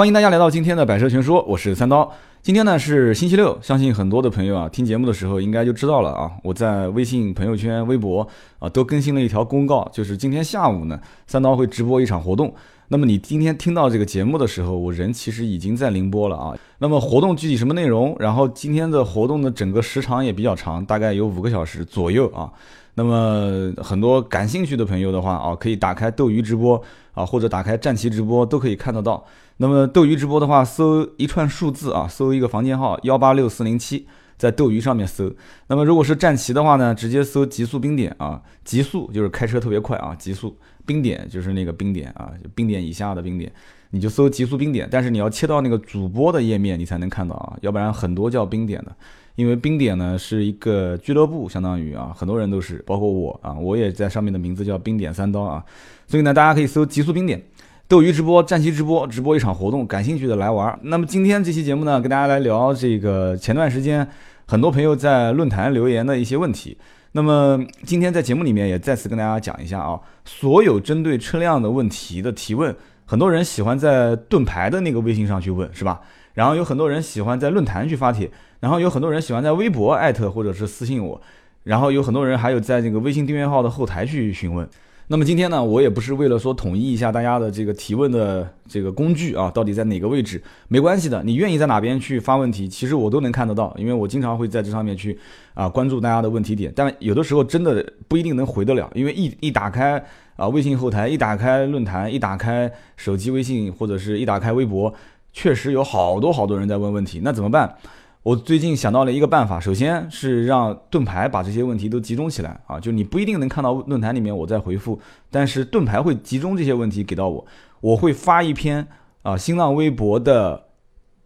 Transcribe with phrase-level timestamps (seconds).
[0.00, 2.10] 欢迎大家来到今天的百车全说，我是三刀。
[2.40, 6.30] 今天呢是星期六，相信很多的朋友啊听节目的时候应该就知道了啊。
[6.42, 8.26] 我在微信朋友圈、微博
[8.58, 12.50] 啊都更新了一条公告，就是今天下午呢，三刀会直播一场活动。
[12.88, 16.56] 那么你今天听到这个节目的时候，我人其实已经在宁波了啊。
[16.78, 18.16] 那么活动具体什么内容？
[18.18, 22.50] 然后今天的活动的整个时长也比较长，大概有五个小时左右啊。
[22.94, 26.82] 那么很多感兴趣的朋友的话啊，可以打开斗鱼直播
[27.12, 29.22] 啊，或者打开战旗直播都可以看得到。
[29.62, 34.06] 那么斗鱼直播的话，搜一串数字啊，搜一个房间号幺八六四零七，
[34.38, 35.30] 在斗鱼上面搜。
[35.66, 43.52] 那么如果是战旗的话呢，直接搜极速冰点啊，极速就是开车特别快啊，极速冰点就是那个冰点啊，冰点以下的冰点，
[43.90, 44.88] 你就搜极速冰点。
[44.90, 48.96] 但是你要切到那个主播的页面，你才能看到啊，要不然很多叫冰点的，
[49.34, 55.62] 因为冰点呢是一个俱乐部，相当于啊，很多人都是，包括我啊，我也在上面的名字叫冰点三刀啊，
[56.06, 57.44] 所以呢，大家可以搜极速冰点。
[57.90, 60.78] 斗鱼直播、战旗直播，直播一场活动，感兴趣的来玩。
[60.84, 64.06] 那么今天这期节目呢，跟大家来聊这个前段时间
[64.46, 66.78] 很多朋友在论坛留言的一些问题。
[67.10, 72.72] 那么今天在节目里面也再次跟大家讲一下啊，所有针对车辆的问题的提问，
[73.06, 76.00] 很多人喜欢在盾牌的那个微信上去问，是吧？
[76.34, 81.20] 然后有很多人喜欢在论坛去发帖，然后有很多人喜欢在微博艾特或者是私信我，
[81.64, 84.68] 然后有很多人还有在这个微信订阅号的后台去询问。
[85.12, 90.40] 那么今天呢，我也不是为了说统一一下大家的这个提问的这个工具啊，到底在哪个位置？
[90.68, 95.18] 没关系的，你愿意在哪边去发问题，其实我都能看得到，因为我经常会在这上面去
[95.52, 96.72] 啊关注大家的问题点。
[96.76, 100.00] 但有的时候真的不一定能回得了，因为一一打开
[100.36, 104.94] 啊微信后台，一打开论坛，一打开手机微信或者是一打开微博，
[105.32, 107.74] 确实有好多好多人在问问题，那怎么办？
[108.22, 117.46] 我最近想到了一个办法，首先是让盾牌把这些问题都集中起来啊，就你不一定能看到论坛里面我在回复，但是盾牌会集中这些问题给到我，
[117.80, 118.86] 我会发一篇
[119.22, 120.64] 啊新浪微博的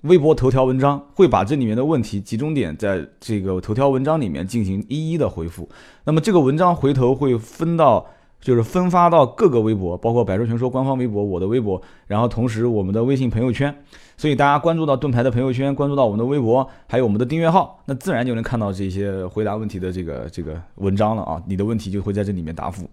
[0.03, 5.69] 微博头条文章，会把这里面的问题集中点在这个头条文章里面进行一一的回复，
[6.05, 8.07] 那么这个文章回头会分到。
[8.45, 13.75] 就是分发到各个微博，包括百车全说官方微博、我的微博，然后同时我们的微信朋友圈，
[14.19, 21.43] 所以大家关注到盾牌的朋友圈，关注到我们的微博，还有我们的订阅号，那自然就能看到这些回答问题的这个这个文章了啊！
[21.47, 22.87] 你的问题就会在这里面答复。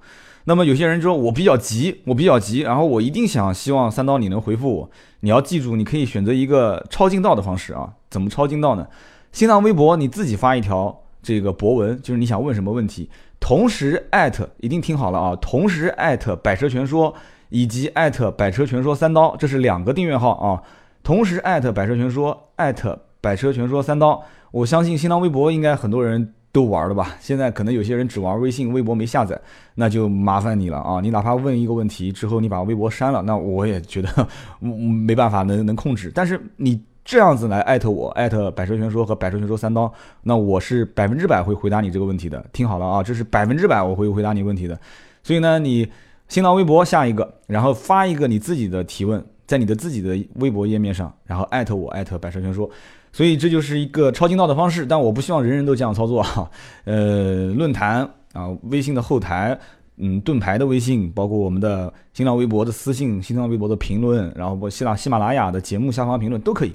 [0.45, 4.90] 那么有些人说我比较急，我比较急，然后我一定想希望三刀你能回复我。
[5.19, 7.91] 你要记住，你可以选择一个超近道的方式啊！
[8.09, 8.88] 怎么超近道呢？
[9.34, 13.09] 新浪微博你自己发一条这个博文，就是你想问什么问题。
[13.41, 15.35] 同时艾特一定听好了啊！
[15.41, 17.13] 同时艾特百车全说
[17.50, 20.62] 以及艾特百车全说三刀，这是两个订阅号啊。
[21.03, 27.16] 同时艾特百车全说艾特百车全说三刀，我相信新浪微博应该很多人都玩了吧？
[27.19, 29.38] 现在可能有些人只玩微信、微博没下载，
[29.75, 31.02] 那就麻烦你了啊！
[31.02, 34.28] 你哪怕问一个问题之后，你把微博删了，那我也觉得
[34.62, 36.12] 没办法能能控制。
[36.13, 36.79] 但是你。
[37.03, 39.91] 这样子来艾特我，艾特百车全说和百车全说三刀，
[40.23, 42.45] 那我是百分之百会回答你这个问题的。
[42.53, 44.79] 听好了啊，这是百分之百我会回答你问题的。
[45.23, 45.88] 所以呢，你
[46.28, 52.69] 新浪微博下一个，然后发一个你自己的提问，在你的自己的微博页面上，然后艾特我，艾特百车全说。
[53.11, 56.50] 所以这就是一个超近道的方式，但我不希望人人都这样操作啊。
[56.85, 59.59] 呃，论坛啊，微信的后台，
[59.97, 66.73] 嗯，盾牌的微信，包括我们的新浪微博的私信，新浪微博的评论，然后我希腊喜马拉雅的节目下方评论都可以。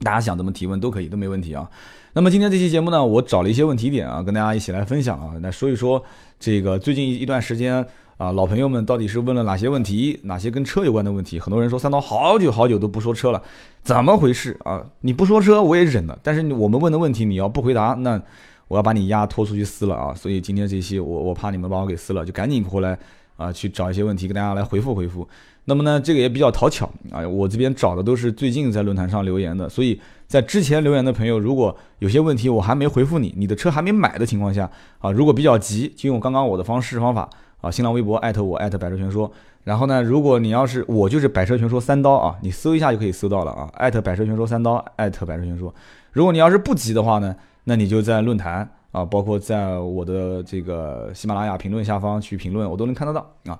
[0.00, 1.68] 大家想怎么提问都可以，都没问题啊。
[2.14, 6.02] 那么今天这期节目呢，我找了一些问题点啊，跟大家一起来分享啊，来说一说
[6.38, 7.86] 这个最近一段时间
[8.18, 11.40] 啊，老朋友们到底是问了哪些问题，哪些跟车有关的问题。
[11.40, 13.42] 很多人说三刀好久好久都不说车了，
[13.82, 14.84] 怎么回事啊？
[15.00, 18.20] 你不说车我也忍了，但是我们问的问题你要不回答，那
[18.68, 20.14] 我要把你丫拖出去撕了啊！
[20.14, 22.98] 所以今天这期我我怕你们把我给撕了，就赶紧回来
[23.36, 25.26] 啊，去找一些问题跟大家来回复回复。
[25.64, 27.26] 那么呢，这个也比较讨巧啊！
[27.26, 39.30] 我这边找的都是最近在论坛上留言的，所以在之前留言的朋友，如果有些问题我还没回复你，你的车还没买的情况下啊，如果比较急，就用刚刚我的方式方法啊，新浪微博艾特我艾特百车全说。
[39.62, 45.72] 然后呢，如果你要是我就是百车全说三刀啊，你搜一下就可以搜到了啊，艾特百车全说三刀艾特百车全说。
[46.10, 53.58] 如果你要是不急的话呢，那你就在论坛啊，包括在我的这个喜马拉雅评论下方去评论，我都能看得到啊。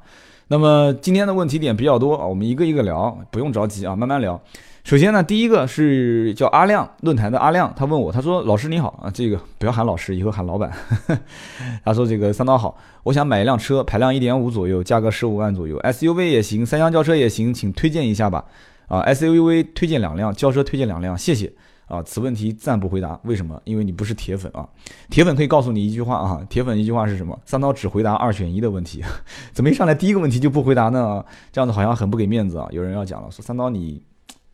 [0.49, 4.41] 那么今天的问题点比较多啊，我们一个一个聊，不用着急啊，慢慢聊。
[4.85, 10.73] 首先呢，第一个是叫阿亮论坛的阿亮，他问我，他说：“老师你好啊，这个不要喊老师，以后喊老板。
[11.85, 18.45] ”他说：“这个三刀好，我想买一辆车，排量一点五左右，价格十五万左右，SUV 也行，三厢轿车也行，请推荐一下吧。
[18.89, 21.53] 啊，SUV 推荐两辆，轿车推荐两辆，谢谢。”
[21.93, 23.21] 啊，此问题暂不回答。
[23.25, 23.61] 为什么？
[23.65, 24.67] 因为你不是铁粉啊。
[25.11, 27.39] 铁粉可以告诉你一句话啊，铁粉一句话是什么？
[27.45, 29.05] 三刀只回答二选一的问题。
[29.53, 31.23] 怎么一上来第一个问题就不回答呢？
[31.53, 32.67] 这样子好像很不给面子啊。
[32.71, 34.03] 有人要讲了，说三刀你，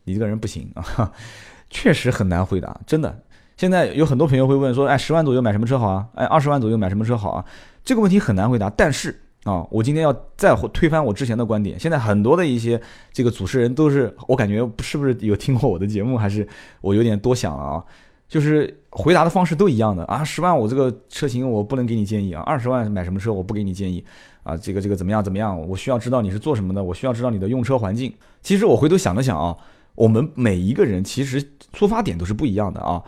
[0.03, 1.13] 你这个人不行啊，
[1.71, 3.23] 确实很难回答，真的。
[3.55, 6.07] 现在有很多朋友会问说，哎，十万左右买什么车好啊？
[6.15, 7.45] 哎，二十万左右买什么车好啊？
[7.85, 8.69] 这个问题很难回答。
[8.69, 11.79] 但是啊，我今天要再推翻我之前的观点。
[11.79, 12.79] 现在很多的一些
[13.13, 16.47] 这个主持人都是，我感觉是不是有听过我的节目，还是
[16.81, 17.83] 我有点多想了啊？
[18.27, 24.03] 就是回答的方式都一样的啊，十万我这个车型我不能给你建议啊，二十万买什么车我不给你建议
[24.43, 25.59] 啊，这个这个怎么样怎么样？
[25.67, 28.13] 我需要知道你是做什么的，我需要知道你的用车环境。
[28.41, 29.57] 其实我回头想了想啊，
[29.95, 31.43] 我们每一个人其实
[31.73, 33.01] 出发点都是不一样的啊。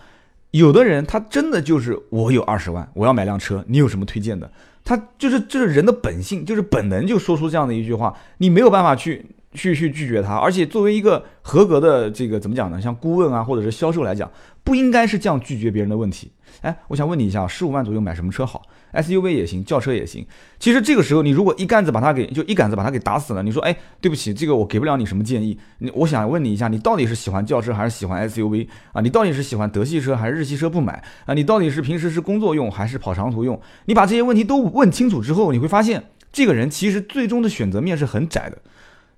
[0.50, 4.52] 有的人他真的就是我有二十万，我要买辆车，你有什么推荐的？
[4.84, 10.36] 他就是这是人的本性，就是本能就说出这样的一句话，你没有办法去去去拒绝他。
[10.36, 12.82] 而且作为一个合格的这个怎么讲呢？
[12.82, 14.30] 像顾问啊或者是销售来讲，
[14.64, 16.32] 不应该是这样拒绝别人的问题。
[16.62, 20.26] 哎，我想问你一下，十五万左右买什么车好？SUV 也行，轿车也行。
[20.60, 25.58] 其实这个时候，你如果一竿子把它给就一竿子把它给打死了，你说，哎，对不起，这个我给不了你什么建议。
[25.80, 29.02] 你我想问你一下，你到底是喜欢轿车还是喜欢 SUV 啊？
[29.02, 31.34] 你到底是喜欢德系车还是日系车不买啊？
[31.34, 33.60] 你到底是平时是工作用还是跑长途用？
[33.86, 38.58] 你把这些问题都问清楚之后，你会发现，这个人其实最终的选择面是很窄的。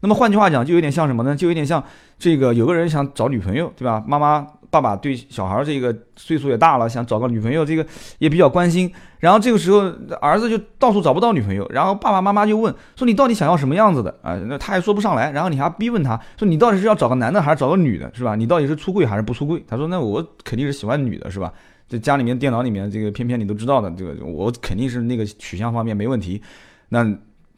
[0.02, 1.36] 那么换句话讲，就有点像什么呢？
[1.36, 1.84] 就有点像
[2.20, 4.04] 这个有个人想找女朋友，对吧？
[4.08, 4.48] 妈妈。
[4.74, 7.86] 爸爸对小孩这个岁数也大了，想找个女朋友，这个
[8.18, 8.92] 也比较关心。
[9.20, 9.82] 然后这个时候，
[10.20, 11.64] 儿子就到处找不到女朋友。
[11.70, 15.30] 然后爸爸妈妈就问说：“你到底想要什么样子的啊？”那他也说不上来。
[15.30, 18.36] 然后你还逼问他说：“你到底是要找个男的还是找个女的，是吧？
[18.36, 21.54] 你到底是出柜还是不出柜？”他说：“那我肯定是喜欢女的，是吧？
[21.88, 26.42] 这家里面电脑里面这个偏偏你都知道的，这个我肯定是那个取向方面没问题。”
[26.90, 27.06] 那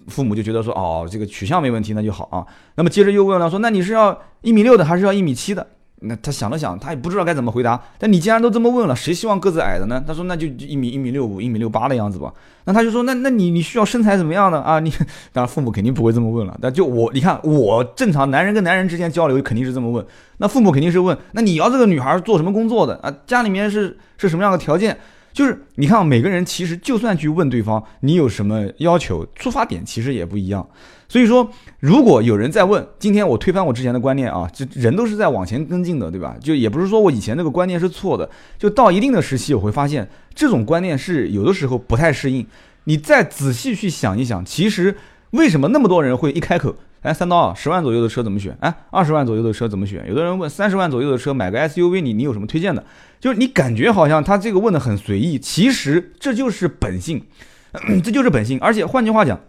[0.09, 2.45] 父母就觉得说：“哦，这个取向没问题，那就好啊。”
[2.75, 5.65] 那么接着又问了说：“那你是要一米六的还是要一米七的？”
[6.07, 7.81] 那他想了想，他也不知道该怎么回答。
[7.98, 10.04] 但你既然都这么问了，谁希望个子矮的呢？
[10.06, 12.31] 他说那就一米一米六五、一米六八的样子吧。
[12.66, 14.80] 那他就说那那你你需要身材怎么样呢啊？
[14.80, 14.90] 你
[15.34, 16.57] 当然父母肯定不会这么问了。
[16.62, 20.06] 但就我你看我正常男人跟男人之间交流肯定是这么问。
[20.38, 23.13] 那父母肯定是问那你要这个女孩做什么工作的啊？
[23.25, 24.98] 家里面是是什么样的条件？
[25.35, 30.65] 就是你看每个人其实就算去问对方你有什么要求，出发点其实也不一样。
[31.09, 31.51] 所以说，
[31.81, 36.37] 如果有人在问，今天我推翻我之前的观念啊，这人都是在往前跟进的，对吧？
[36.39, 42.47] 就也不是说我以前那个观念是错的，就到一定的时期，我会发现这种观念是有的时候不太适应。
[42.85, 44.95] 你再仔细去想一想，其实
[45.31, 46.73] 为什么那么多人会一开口，
[47.06, 48.57] 哎，三刀，十万左右的车怎么选？
[48.60, 50.04] 哎，二十万左右的车怎么选？
[50.10, 52.84] 有的人问三十万左右的车买个 SUV，你你有什么推荐的？
[53.19, 57.24] 就是你感觉好像他这个问的很随意，其实这就是本性，
[58.04, 58.60] 这就是本性。
[58.60, 59.40] 而且换句话讲。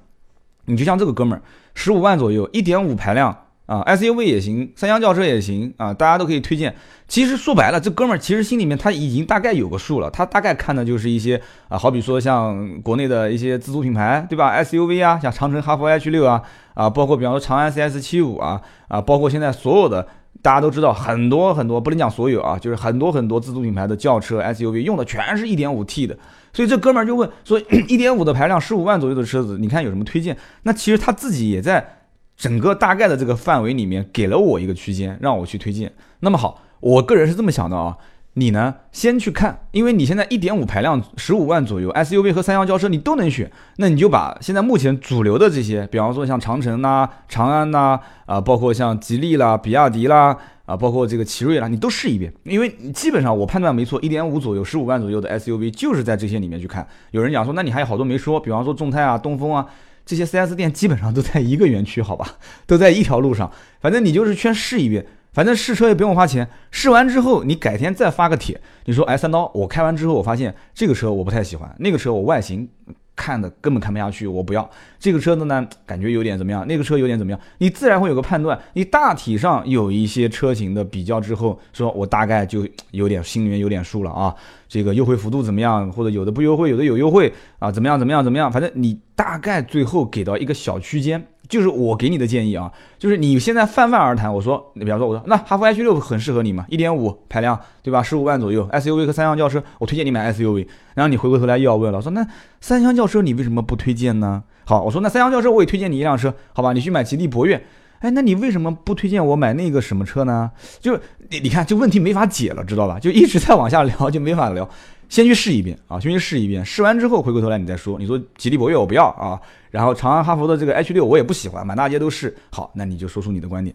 [0.68, 1.42] 你就像这个哥们儿，
[1.76, 6.74] 十五万左右，一点五排量啊，SUV 也行，三厢轿车也行啊，大家都可以推荐。
[7.08, 16.42] 其实说白了，这哥们儿其实心里面他已经大概有个数了，他大概看的就是一些啊，好比说像国内的一些自主品牌，对吧？SUV 啊，像长城哈弗 H 六啊，
[16.74, 20.06] 啊，包括比方说长安 CS 七五啊，啊，包括现在所有的
[20.42, 26.16] 大家都知道很多很多，不能讲所有啊，就是很多很多自主品牌的轿车 SUV 用的全是一点五 T 的。
[26.52, 30.36] 所以这哥们儿就问说， 一点五的排量，十五万左右的车子，你看有什么推荐？
[30.62, 31.95] 那其实他自己也在
[32.36, 35.92] 整个大概的这个范围里面给了我一个区间，让我去推荐。
[36.20, 37.96] 那么好，我个人是这么想的啊，
[38.34, 50.36] 你呢先去看，因为你现在一点五排量，十五万左右 SUV 和三厢轿车你都能选，那你就把现在目前主流的这些，比方说像长城呐、长安呐，啊，包括像吉利啦、比亚迪啦。
[50.66, 56.84] 啊，包括这个奇瑞啦，你都试一遍，因为基本上我判断没错，一点五左右，十五万左右的 SUV 就是在这些里面去看。
[57.12, 59.64] 有人讲说，那你还有好多没说，比方说众泰啊、东风啊
[60.06, 63.50] 这些四 S 店，基本上都在一个园区，好吧，都在一条路上。
[63.80, 66.48] 反正你就是先试一遍，反正试车也不用花钱。
[66.70, 72.68] 试完之后，你改天再发个帖，你说，哎，三刀，我开完之后，我发现这个车我不太喜欢，那个车我外形。
[73.16, 74.70] 看的根本看不下去，我不要
[75.00, 76.64] 这个车子呢，感觉有点怎么样？
[76.68, 77.40] 那个车有点怎么样？
[77.58, 78.56] 你自然会有个判断。
[78.74, 84.34] 你大体上有一些车型的比较之后，说我大概就有点心里面有点数了啊。
[84.68, 85.90] 这个优惠幅度怎么样？
[85.90, 87.72] 或者有的不优惠，有的有优惠啊？
[87.72, 87.98] 怎么样？
[87.98, 88.22] 怎么样？
[88.22, 88.52] 怎么样？
[88.52, 91.26] 反正你大概最后给到一个小区间。
[91.48, 98.02] 就是我给你的建议啊，就是你现在泛泛而谈，我说，你比方说，我说那哈弗 H 六很适合你嘛，一点五排量，对吧？
[98.02, 100.66] 十五万左右，SUV 和三厢轿车，我推荐你买 SUV。
[100.94, 102.26] 然后你回过头来又要问了，说那
[102.60, 104.42] 三厢轿车你为什么不推荐呢？
[104.64, 106.72] 好，我说那三厢轿车我也推荐你一辆车，好吧？
[106.72, 107.64] 你去买吉利博越。
[108.00, 110.50] 哎，那你为什么不推荐我买那个什么车呢？
[110.80, 110.94] 就
[111.30, 112.98] 你你看，就问题没法解了，知道吧？
[113.00, 114.68] 就一直在往下聊，就没法聊。
[115.08, 117.98] 先去试一遍啊，先去试一遍，试完之后回过头来你再说。
[117.98, 122.34] 你说吉利博越我不要啊，然后长安哈弗的这个 H 六我也不喜欢，满大街都是。
[122.50, 123.74] 好，那你就说出你的观点，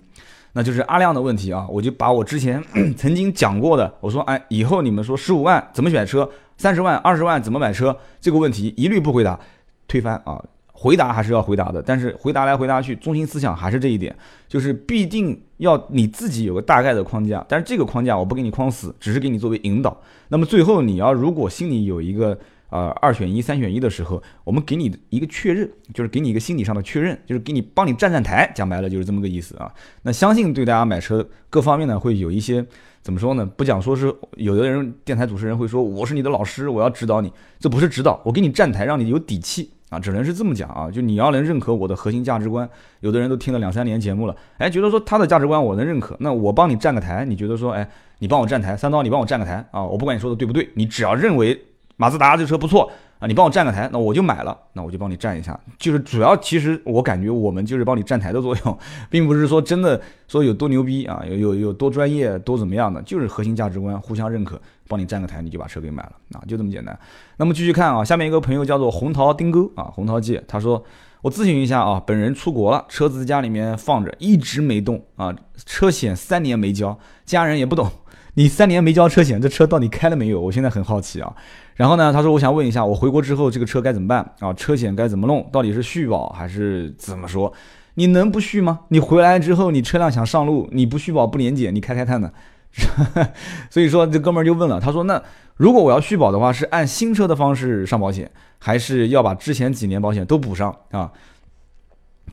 [0.54, 1.66] 那就是阿亮的问题啊。
[1.70, 2.64] 我就把我之前
[2.98, 9.40] 曾经讲过的，我说哎，以后你们说十五万怎么选车，三十万、二十万怎么买车这个问题一律不回答，
[9.88, 10.44] 推翻啊。
[10.82, 14.16] 回答还是要回答的，但是回答来回答去，中心思想还是这一点，
[14.48, 19.96] 就是必定要你自己有个大概的框架，但是这个框架我不给你框死，只是给你作为引导。
[20.30, 22.36] 那么最后你要如果心里有一个
[22.72, 29.72] 呃二选一、三选一的时候，我们给你一个确认，就是给你一个心理上的确认，就是给你帮你站站台，讲白了就是这么个意思啊。
[30.02, 32.66] 那相信对大家买车各方面呢会有一些。
[33.04, 33.44] 怎么说呢？
[33.44, 40.90] 不讲说是有的人电台主持人会说我是你的老师，我要指导你，这不是指导，我给你站台，让你有底气啊，只能是这么讲啊。
[40.90, 42.68] 就你要能认可我的核心价值观，
[43.02, 51.62] 有的人都听了两三年节目了，哎，觉得说他的价值观我能认可，那我帮你站个台，你觉得说，哎，你帮我站台，三刀你帮我站个台啊，我不管你说的对不对，你只要认为
[51.98, 52.92] 马自达这车不错。
[53.22, 55.60] 啊，你帮我站个台，那我就买了，那我就帮你站一下。
[55.78, 58.78] 就是主要，其实我感觉我们就是帮你站台的作用，
[59.12, 64.60] 并不是说真的说有多牛逼啊，有有有多专业，多怎么样的，就是核心价值观互相认可，
[64.92, 67.00] 帮你站个台，你就把车给买了啊，就这么简单。
[67.38, 70.84] 那么继续看啊，下面一个朋友叫做红桃丁哥啊，红桃记，他说
[71.22, 75.34] 我咨询一下啊，本人出国了，车子家里面放着，一直没动啊，
[75.66, 77.90] 车险三年没交，家人也不懂。
[78.36, 80.40] 你三年没交车险，这车到底开了没有？
[80.42, 81.34] 我现在很好奇啊。
[81.76, 84.54] 然后呢，他说我想问一下，我回国之后这个车该怎么办啊？
[84.54, 85.50] 车险该怎么弄？
[85.52, 87.52] 到底是续保还是怎么说？
[87.96, 88.82] 你能不续吗？
[88.88, 92.32] 你回来之后你车辆想上路，你不续保不年检，你开开看呢？
[93.70, 95.22] 所以说这哥们儿就问了，他说那
[95.56, 101.12] 如果我要续保的话，是按新车的方式上保险，还是要把之前几年保险都补上啊？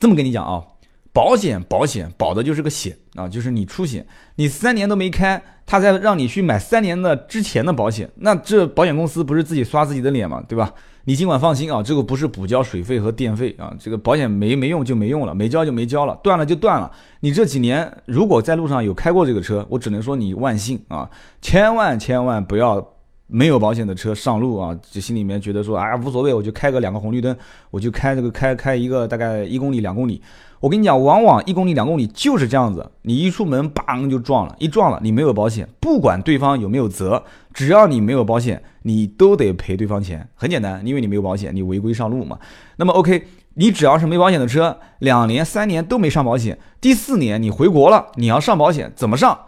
[0.00, 0.62] 这么跟你讲啊。
[1.11, 10.40] 保险，保险保的就是个险啊，就是你出险，你三年都没开，他再让你去买三年的之前的保险，那这保险公司不是自己刷自己的脸嘛？
[10.47, 10.73] 对吧？
[11.09, 16.93] 你尽管放心啊，这个不是补交水费和电费啊，这个保险没没用就没用了，没交就没交了，断了就断了。
[17.21, 21.09] 你这几年如果在路上有开过这个车，我只能说你万幸啊，
[21.41, 22.87] 千万千万不要
[23.27, 27.35] 没有保险的车上路啊，就心里面觉得说啊无所谓，我就开个两个红绿灯，
[27.71, 30.21] 我就开这个开开一个大概一公里两公里。
[30.61, 32.91] 我跟你讲，往往一公里、两公里就是这样子。
[33.03, 37.23] 你一出门，邦就撞了，一撞了，你没有保险，不管对方有没有责，
[37.55, 40.26] 只要你没有保险，你都得赔对方钱。
[40.35, 42.38] 很简单，因为你没有保险，你违规上路嘛。
[42.76, 49.38] 那么 OK，你只要是没保险的车，两年、三年都没上保险，第四年你回国了，你要上保险，怎么上？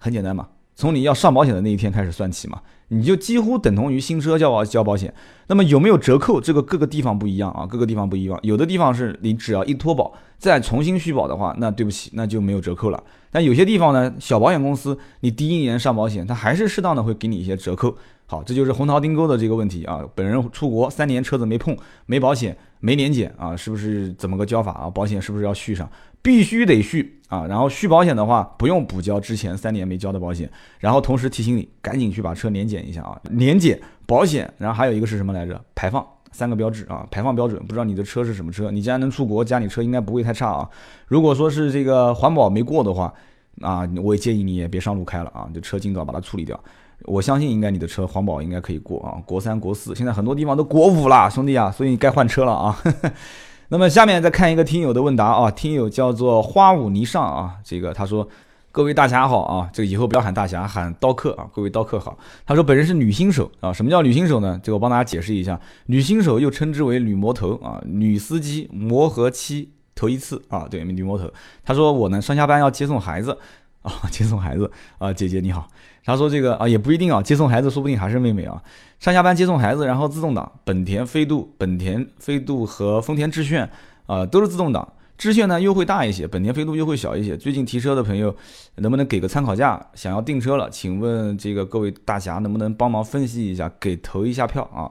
[0.00, 2.62] 很简单嘛，从你要上保险的那一天开始算起嘛。
[2.88, 5.12] 你就几乎等同于新车交保交保险，
[5.48, 6.40] 那么有没有折扣？
[6.40, 8.38] 这个各个地方不一样啊，各个地方不一样。
[8.42, 13.02] 有的地方是你只要一脱保再重新续保的话，那对不起，那就没有折扣了。
[13.32, 17.96] 但有些地方呢，小保险公司你第一年上保险，它还是适当的会给你一些折扣。
[18.26, 20.04] 好，这就是红桃丁沟的这个问题啊。
[20.14, 24.90] 本人出国三年车子没碰，没保险，没年检啊，是不是怎么个交法啊？
[24.90, 25.88] 保险是不是要续上？
[26.22, 27.46] 必须得续啊！
[27.46, 30.50] 然后续保险的话，不用补交之前三年没交的保险。
[30.80, 33.16] 然后同时提醒你，赶紧去把车年检一下啊！
[33.30, 35.64] 年检、保险，然后还有一个是什么来着？
[35.76, 37.06] 排放三个标志啊！
[37.12, 38.72] 排放标准，不知道你的车是什么车？
[38.72, 40.68] 你既然能出国，家里车应该不会太差啊。
[41.06, 43.14] 如果说是这个环保没过的话，
[43.60, 45.48] 啊，我也建议你也别上路开了啊！
[45.54, 46.60] 这车尽早把它处理掉。
[47.04, 52.76] 我相信应该你的车环保应该可以过啊，国三、国四，现在很多地方都国五了，兄弟啊，所以你该换车了啊。
[53.68, 58.28] 那么下面再看一个听友的问答啊，听友叫做花舞霓裳啊，这个他说
[58.70, 62.16] 各位大侠好啊，这个以后不要喊大侠，喊刀客啊，各位刀客好。
[62.46, 64.60] 他说本人是女新手啊，什么叫女新手呢？
[64.62, 71.28] 这个我帮大家解释一下，女新手又称之为女魔头啊，女司机磨合期头一次啊，对，女魔头。
[71.64, 73.36] 他说我呢上下班要接送孩子
[73.82, 75.66] 啊，接送孩子啊，姐姐你好。
[76.06, 78.62] 他说这个啊也不一定啊，接送孩子说不定还是妹妹啊。
[79.00, 83.68] 上下班接送孩子，然后自动挡，本田飞度、本田飞度和丰田致炫
[84.06, 84.92] 啊都是自动挡。
[85.18, 87.36] 致炫呢优惠大一些，本田飞度优惠小一些。
[87.36, 88.32] 最近提车的朋友
[88.76, 89.84] 能不能给个参考价？
[89.94, 94.88] 想要订车了，请问这个各位大侠能不能帮忙分析一下，给投一下票啊？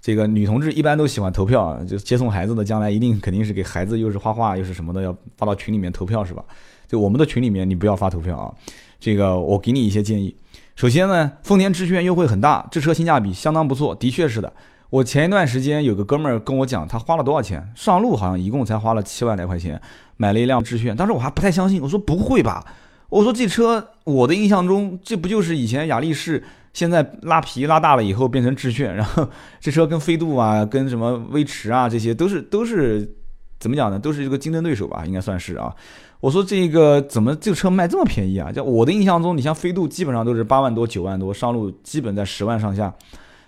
[0.00, 6.44] 这个女同志一般都喜欢投票啊，就接送孩子的将来一定肯定是给孩子又是画画又是什么的，要发到群里面投票是吧？
[6.86, 8.52] 就我们的群里面你不要发投票啊。
[9.04, 10.34] 这个我给你一些建议。
[10.76, 14.50] 首先呢，丰田致炫优惠很大，这车性价比相当不错，的确是的。
[14.88, 19.78] 我前一段时间有个哥们儿跟我讲，他花了多少钱上路，好像一共才花了七万来块钱，
[20.16, 20.96] 买了一辆致炫。
[20.96, 22.64] 当时我还不太相信，我说不会吧？
[23.10, 26.42] 我说这车我的印象中，这不就是以前雅力士，
[26.72, 29.28] 现在拉皮拉大了以后变成致炫，然后
[29.60, 33.14] 这车跟飞度啊，跟什么威驰啊，这些都是都是
[33.60, 33.98] 怎么讲呢？
[33.98, 35.74] 都是一个竞争对手吧，应该算是啊。
[36.24, 38.50] 我说这个怎么这个车卖这么便宜啊？
[38.50, 42.90] 就我的印象中，你像飞度基本上都是八万多、九万多，上路基本在十万上下。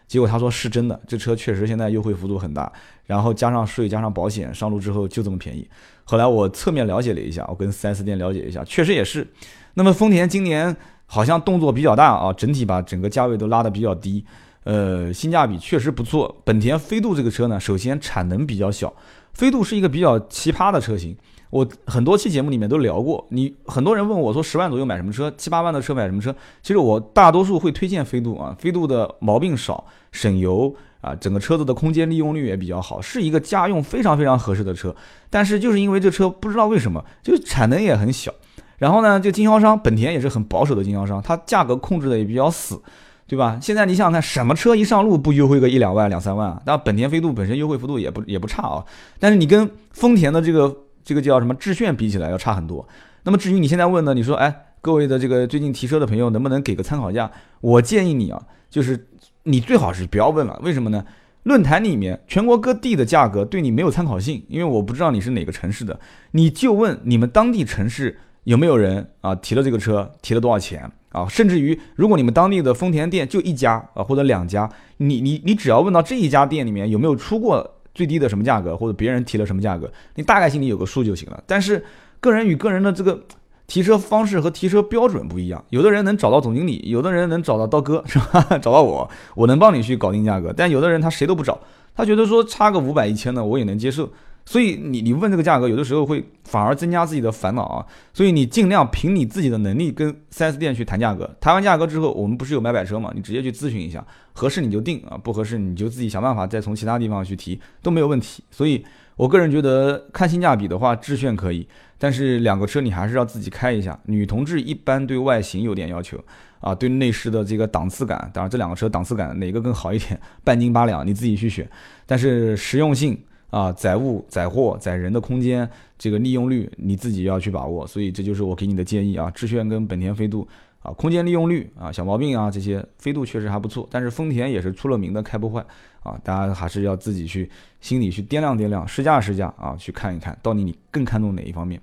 [0.06, 2.70] 结果他说是真的，这车确实现在优惠幅度很大，
[3.06, 5.66] 然后加上税加上保险，上路之后就这么便宜。
[6.04, 9.26] 后来我侧面了解了一下，我跟 4S 店了解一下，确实也是。
[9.72, 14.22] 那么丰田今年好像动作比较大啊，整体把整个价位都拉得比较低，
[14.64, 16.42] 呃，性价比确实不错。
[16.44, 18.92] 本田飞度这个车呢，首先产能比较小。
[19.32, 21.16] 飞度是一个比较奇葩的车型。
[21.50, 26.34] 我很多期节目里面都聊过，你很多人问我说十万左右买什么车，七八万的车买什么车？
[26.60, 34.94] 其实我大多数会推荐飞度啊，飞度的毛病少，省油啊，整个车子的空间利用率也比较好，是一个家用非常非常合适的车。
[35.30, 38.32] 但是就是因为这车不知道为什么，就产能也很小，
[38.78, 42.82] 然后呢，就经销商本田也是很保守的经销商，它价格控制的也比较死，
[43.28, 43.56] 对吧？
[43.62, 46.60] 现在你想想看，什么车一上路不优惠个一两万、两三万啊？
[46.66, 48.84] 那本田飞度本身优惠幅度也不也不差啊，
[49.20, 50.76] 但是你跟丰田的这个。
[51.06, 52.86] 这个叫什么致炫比起来要差很多。
[53.22, 57.30] 那么至于你现在问的，你说，哎，各位的这个最近提车的朋友，能不能给个参考价？
[57.60, 59.06] 我建议你啊，就是
[59.44, 60.60] 你最好是不要问了。
[60.64, 61.04] 为什么呢？
[61.44, 66.00] 论坛里面全国各地的价格对你没有参考性，因为我不知道你是哪个城市的，
[66.32, 71.28] 你就问你们当地城市有没有人啊提了这个车，提了多少钱啊？
[71.28, 77.75] 甚至于如果你们当地的丰田店就一家啊或者两家，你你你只要问到这一家店里面有没有出过。
[77.96, 81.42] 最低的什么价格，或者别人提了什么价格，你大概心里有个数就行了。
[81.46, 81.82] 但是
[82.20, 83.18] 个人与个人的这个
[83.66, 88.46] 提车方式和提车标准不一样，有的人能找到总经理，有的人能找到刀哥，是吧？
[88.62, 90.52] 找到我，我能帮你去搞定价格。
[90.54, 91.58] 但有的人他谁都不找，
[91.94, 94.08] 他觉得说差个五百一千的我也能接受。
[94.48, 97.84] 所以你你问这个价格，有的时候会反而增加自己的烦恼啊。
[98.14, 103.10] 所以你尽量凭你自己的能力跟 4S 店去谈价格，谈完价格之后，我们不是有买百车嘛？
[103.16, 108.44] 你直接去咨询一下，合适你就定啊，不合适你就自己想办法再从其他地方去提都没有问题。
[108.50, 108.84] 所以
[109.16, 111.66] 我个人觉得看性价比的话，致炫可以，
[111.96, 113.98] 但是两个车你还是要自己开一下。
[114.04, 116.22] 女同志一般对外形有点要求
[116.60, 121.66] 啊，对内饰的这个档次感，当然这两个车档次感哪个更好一点，半斤八两你自己去选。
[122.04, 123.18] 但是实用性。
[123.48, 125.66] 啊，载物、载货、载人的空间，
[125.96, 129.30] 这个利用率你自己要去把握，所以这就是我给你的建议啊。
[129.30, 130.46] 致炫跟本田飞度
[130.86, 135.64] 啊，空间利用率啊，小毛病啊这些，飞度确实还不错，但是丰田也是出了名的开不坏
[136.04, 136.16] 啊。
[136.22, 137.50] 大家还是要自己去
[137.80, 141.80] 心里去掂量掂量，试驾试驾啊，去看一看到底你更看重哪一方面。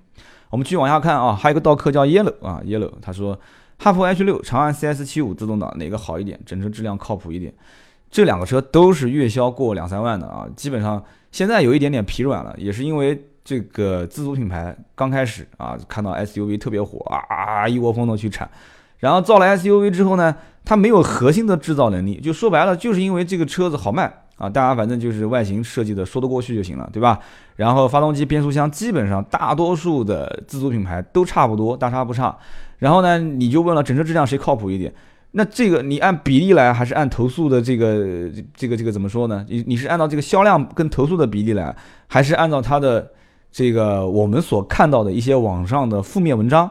[0.48, 3.38] 我们继续往下看啊，还有一个刀客叫 Yellow 啊，Yellow 他说，
[3.78, 6.40] 哈弗 H 六、长安 CS 七五自动挡哪个好一点？
[6.46, 7.52] 整车质量靠谱一点？
[8.10, 11.04] 这两个车都是月销过两三万的啊，基本上。
[11.32, 18.48] 现在有一点点疲软了，也是因为这个自主品牌刚开始啊，看到 SUV 特别火啊，一窝蜂的去产，
[19.04, 27.18] 然后造了 SUV 之后呢，它没有核心的制造能力，就说白了，就是因为这个车子好卖啊，大家反正就是外形设计的说得过去就行了，对吧？
[27.56, 32.34] 然后发动机、变速箱基本上大多数的自主品牌都差不多，大差不差。
[32.78, 34.90] 然后呢，你就问了，整车质量谁靠谱一点？
[35.32, 39.44] 那这个你按比例来，还是按投诉的这个这个这个怎么说呢？
[39.50, 43.06] 你你是按照这个销量跟投诉的比例来，还是按照它的
[43.52, 46.70] 这个我们所看到的一些网上的负面文章，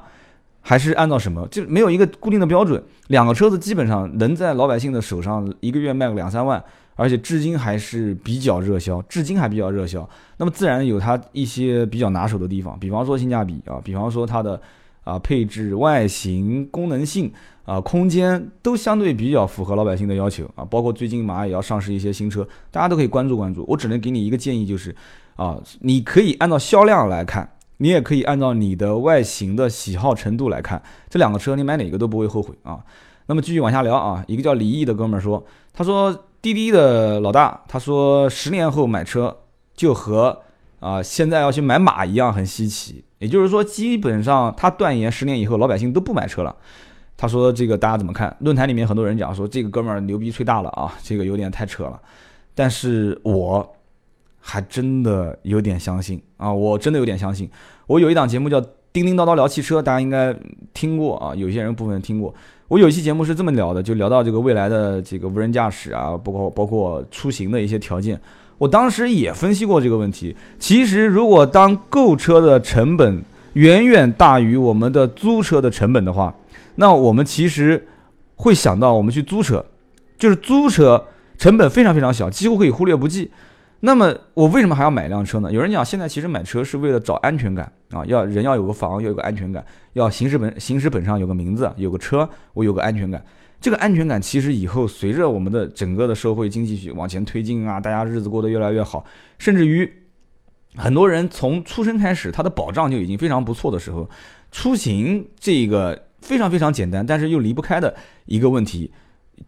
[0.64, 1.48] 还是按照什么？
[1.50, 2.84] 就没有一个固定的标准。
[3.10, 6.64] 两个车子基本上能在老百姓的手上一个月卖个两三万，
[6.96, 10.10] 而且至今还是比较热销，至今还比较热销。
[10.38, 14.60] 那么自然有它一些比较拿手的地方，比方说性价比啊，比方说它的
[15.04, 17.32] 啊配置、外形、功能性。
[17.66, 23.64] 啊，空间都相对比较符合老百姓的要求啊，包括最近马上也要上市一些新车，大家都可以关注关注。
[23.70, 24.94] 我只能给你一个建议，就是
[25.38, 27.50] 啊，你可以按照销量来看，
[27.84, 32.80] 你也可以按照你的外形的喜好程度来看，这两个车你买哪个都不会后悔啊。
[33.26, 39.36] 那么继续往下聊啊，一个叫李毅的哥们儿说，他说滴滴的老大，他说十年后买车
[39.76, 40.42] 就和
[40.80, 46.56] 啊现在要去买马一样很稀奇，也就是说，基本上他断言十年以后老百姓都不买车了。
[47.16, 48.36] 他说：“这个大家怎么看？
[48.40, 52.02] 论坛里面很多人讲说，这个哥们儿牛逼吹大了啊，这个有点太扯了。
[52.56, 53.76] 但是我
[54.40, 57.50] 还真的有点相信啊，我真的有点相信。
[57.88, 60.36] 我有一档节目叫《叮叮叨叨聊汽车》，大家应该
[60.74, 62.34] 听过啊，有些人部分听过。
[62.70, 68.20] 我有一期节目是这么聊的，就聊到这个未来的这个无人驾驶啊，包括包括出行的一些条件。
[68.58, 70.36] 我当时也分析过这个问题。
[70.58, 73.22] 其实，如果当购车的成本
[73.54, 76.34] 远远大于我们的租车的成本的话，
[76.76, 77.86] 那我们其实
[78.36, 79.64] 会想到，我们去租车，
[80.18, 81.04] 就是租车
[81.38, 83.30] 成本非常非常小，几乎可以忽略不计。
[83.86, 85.52] 那么我为什么还要买一辆车呢？
[85.52, 93.22] 有人讲，现在其实买车是为了找安全感啊，要人要有个房，要有个安全感，要行驶本行驶本上有个名字，有个车，我有个安全感。
[93.60, 99.06] 这个安全感其实以后随着我们的整个的社会经济去往前推进啊，大家日子过得越来越好，
[99.38, 99.92] 甚至于
[100.76, 104.10] 很多人从出生开始，他的保障就已经非常不错的时候，
[104.52, 106.08] 出行这个。
[106.24, 107.94] 非常非常简单，但是又离不开的
[108.28, 108.90] 一个问题，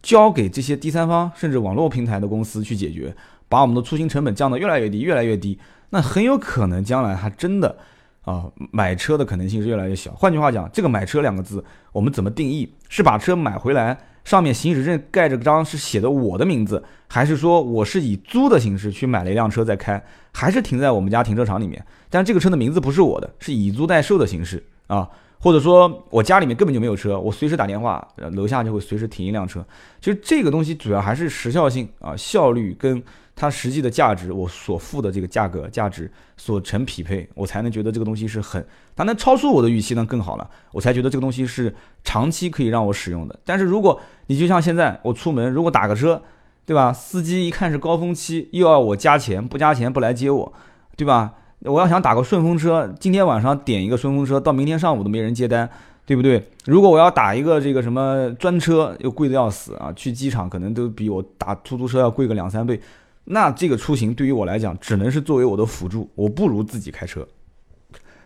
[0.02, 3.16] 交给这些第三方甚至网络平台的公司去解决，
[3.48, 5.58] 把我们的出行成本降得越来越低，越来越低。
[5.90, 7.76] 那很有可能将来还真的
[8.22, 10.10] 啊，买车的可能性是越来越小。
[10.12, 12.68] 换句话讲，这个“买车”两个字，我们怎么定义？
[12.88, 21.82] 是把车买回来，上面行驶证盖着章是写的我的名字，还是说我是以租的形式去买了一辆车在开，还是停在我们家停车场里面？
[22.10, 29.64] 但这个车的名字不是我的，是以租代售的形式啊，或者说我家里面根本就没有车，我随时打电话，楼下就会随时停一辆车。
[30.00, 33.00] 其实这个东西主要还是时效性啊，效率跟。
[33.36, 41.72] 它实际的价值，我所付的这个价格价值所成匹配，我才能觉得这个东西是很，它能超出我的预期，那更好了，我才觉得这个东西是
[42.02, 43.38] 长期可以让我使用的。
[43.44, 46.22] 但是如果你就像现在我出门，如果打个车，
[46.64, 46.90] 对吧？
[46.92, 50.52] 司机一看是高峰期，又要我加钱，不加钱不来接我，
[50.96, 51.34] 对吧？
[51.60, 55.68] 我要想打个顺风车，今天晚上点一个顺风车，到明天上午都没人接单，
[56.06, 56.42] 对不对？
[56.64, 62.80] 如果我要打一个这个什么专车，又贵的要死啊，去机场可能都比我打出租车要贵个两三倍。
[63.26, 67.26] 那这个出行对于我来讲，只能是作为我的辅助，我不如自己开车。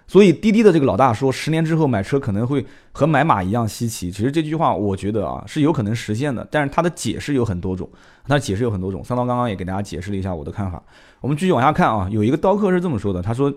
[0.07, 4.11] 所以滴滴的这个老大说，十年之后买车可能会和买马一样稀奇。
[4.11, 7.89] 其实这句话我觉得啊是有可能实现的，但是它的解释有很多种，
[8.27, 9.05] 它解释有很多种。
[9.05, 10.83] 三刀刚刚也给大家解释了一下我的看法。
[11.21, 13.55] 我们继续往下看啊，有一个刀客是这么说的，他说，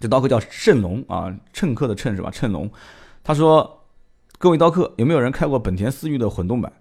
[0.00, 2.28] 这刀客叫盛龙啊，乘客的乘是吧？
[2.30, 2.68] 乘龙，
[3.22, 3.84] 他说，
[4.38, 6.72] 各位刀客有没有人开过本田思域的混动版？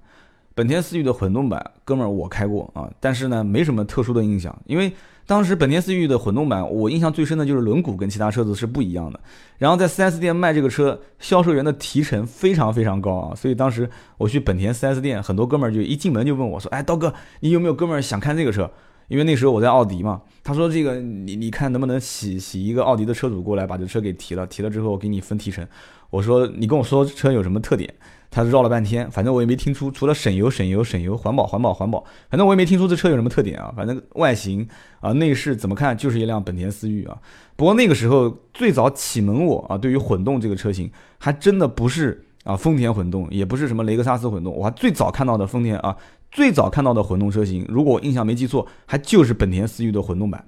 [0.54, 4.92] 本田思域的混动版，哥们儿我开过啊，但是呢没什么特殊的印象，因为
[5.26, 9.20] 当时本田思域的混动版，我印象最深的就是轮毂跟其他车子是不一样的。
[9.58, 18.70] 然后在 4S 店卖这个车，销售员的提成非常非常高啊，所以当时我去本田 4S 店，很多哥们儿就一进门就问我说：“哎，刀哥，你有没有哥们儿想看这个车？”
[19.08, 25.66] 因为那时候我在奥迪嘛，他说：“这个你你看能不能洗洗一个奥迪的车主过来把这车给提了，提了之后我给你分提成。”
[26.10, 27.94] 我说：“你跟我说车有什么特点？”
[28.32, 33.74] 他绕了半天，反正我也没听出，除了省油、省油、省油，环保、环保、环保，反正我也没听出这车有什么特点啊。
[33.76, 34.66] 反正外形
[35.02, 37.18] 啊、内饰怎么看就是一辆本田思域啊。
[37.58, 40.90] 不过那个时候最早启蒙我啊，对于混动这个车型，
[41.20, 45.98] 还真的不是啊丰田混动，也不是什么雷克萨斯混动，我还最早看到的丰田啊，
[46.32, 50.42] 最早看到的混动车型，如果我印象没记错，还就是本田思域的混动版。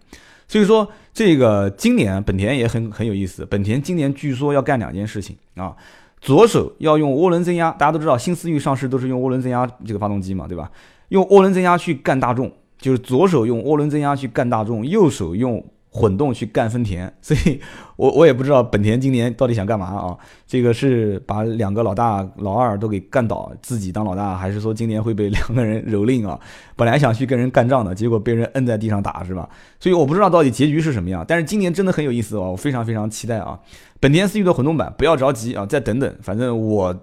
[0.48, 5.76] 所以说这个今年本田也很很有意思，本田今年据说要干两件事情啊。
[6.24, 10.72] 左手要用涡轮增压，大家都知道新思域上市都是用涡轮增压这个发动机嘛，对吧？
[11.10, 17.14] 用涡轮增压去干大众，就是左手用涡轮增压去干大众，右手用混动去干丰田。
[17.22, 17.60] 所以，
[17.98, 20.18] 我我也不知道本田今年到底想干嘛啊？
[20.48, 26.40] 这个是把两个老大、老二都给干倒，自己当老大，还是说今年会被两个人蹂躏啊？
[26.78, 29.48] 本来想去跟人干仗的，结果被人摁在地上打，是吧？
[29.80, 31.24] 所以我不知道到底结局是什么样。
[31.28, 33.60] 但是今年真的很有意思哦，我非常非常期待啊！
[34.04, 36.14] 本田思域的混动版，不要着急啊，再等等。
[36.22, 36.94] 反正我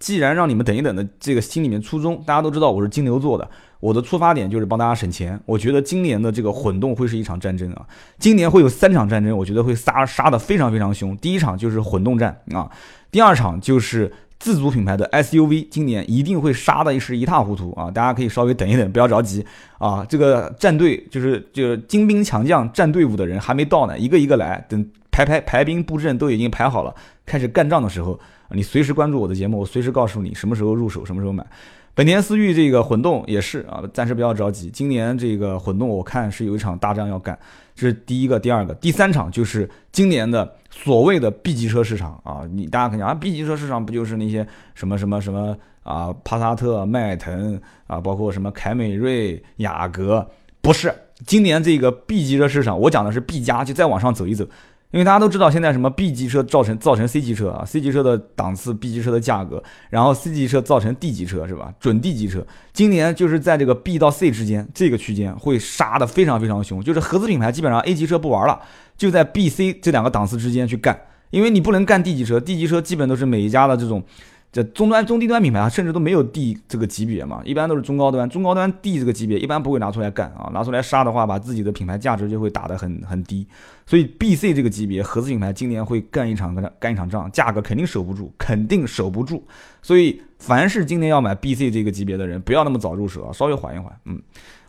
[0.00, 5.40] 既然让你们等一等的，这个心里面初衷，大家都知道我是金牛座的，我的出发点就是帮大家省钱。
[5.46, 7.86] 我觉得今年的这个混动会是一场战争啊，
[8.18, 11.16] 今年会有三场战争，我觉得会杀杀的非常非常凶。
[11.18, 12.68] 第一场就是混动战啊，
[13.12, 19.46] 第二场就是自主品牌的 SUV，今年一定会杀的是一塌糊涂啊，大家可以稍微等一等，不要着急
[19.78, 20.04] 啊。
[20.08, 24.84] 这个战队就是就精兵强将战队伍的人还没到呢，一个一个来，等。
[25.18, 26.94] 排排排兵布阵都已经排好了，
[27.26, 28.18] 开始干仗的时候，
[28.50, 31.44] 你随时关注我的节目，我随时告诉你什么时候入手，什么时候买。
[31.92, 34.70] 本田思域这个混动也是啊，暂时不要着急。
[34.70, 37.36] 今年这个混动我看是有一场大仗要干，
[37.74, 42.42] 这是第一个，第二个，第三场就是今年的所谓的 B 级车市场啊。
[42.52, 50.24] 你大家看啊，B 级车市场不就是那些什么什么什么啊，帕萨特、迈腾啊，包括什么凯美瑞、雅阁，
[50.60, 50.94] 不是。
[51.26, 54.46] 今年这个 B 级车市场，我讲的是 B 加，就再往上走一走。
[54.90, 61.72] 因为大家都知道，现在什么 B 级车造成造成 C 级车啊，C 级车的档次，B 级车的价格，然后 C 级车造成 D 级车是吧？
[61.78, 68.60] 准 D 级车，今年就是在这个 B 到 C 之间这个区间会杀的非常非常凶，就是合资品牌基本上 A 级车不玩了，
[68.96, 70.98] 就在 B、C 这两个档次之间去干，
[71.30, 74.02] 因为你不能干 D 级车，D 级车基本都是每一家的这种。
[74.50, 78.28] 这中端、中低端品牌啊，甚至都没有 D 这个级别嘛，一般都是中高端。
[78.28, 83.46] 中高端 D 这个级别一般不会拿出来干啊，拿出来杀的话，把自己的品牌价值就会打得很很低。
[83.84, 89.44] 所以 B、C 这个级别合资品牌今年会干一场干干一场仗，价格肯定守不住，肯定守不住。
[89.82, 93.92] 所以凡是今年要买 B、C 这个级别的人，不要那么早入手啊，稍微缓一缓。
[94.06, 94.18] 嗯，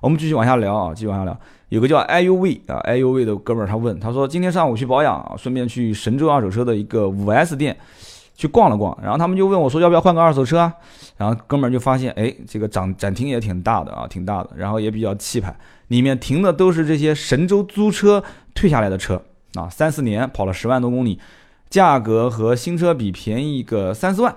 [0.02, 1.40] 我们继续往下聊啊，继续往下聊。
[1.70, 7.78] 有个叫 IUV 啊，IUV 的哥们儿他问，他说今天上午去保养啊，顺便去神州二手车的一个五 S 店。
[8.40, 10.74] 去逛了逛，然后他们就问我说要不要换个二手车啊？
[11.18, 15.54] 然后哥们儿就发现，哎，这个展展厅也挺大的啊，挺大的，然后也比较气派，
[15.90, 18.24] 里面停的都是这些神州租车
[18.54, 19.22] 退下来的车
[19.56, 21.20] 啊，三四年跑了十万多公里，
[21.70, 24.34] 价格和新车比便宜个三四万。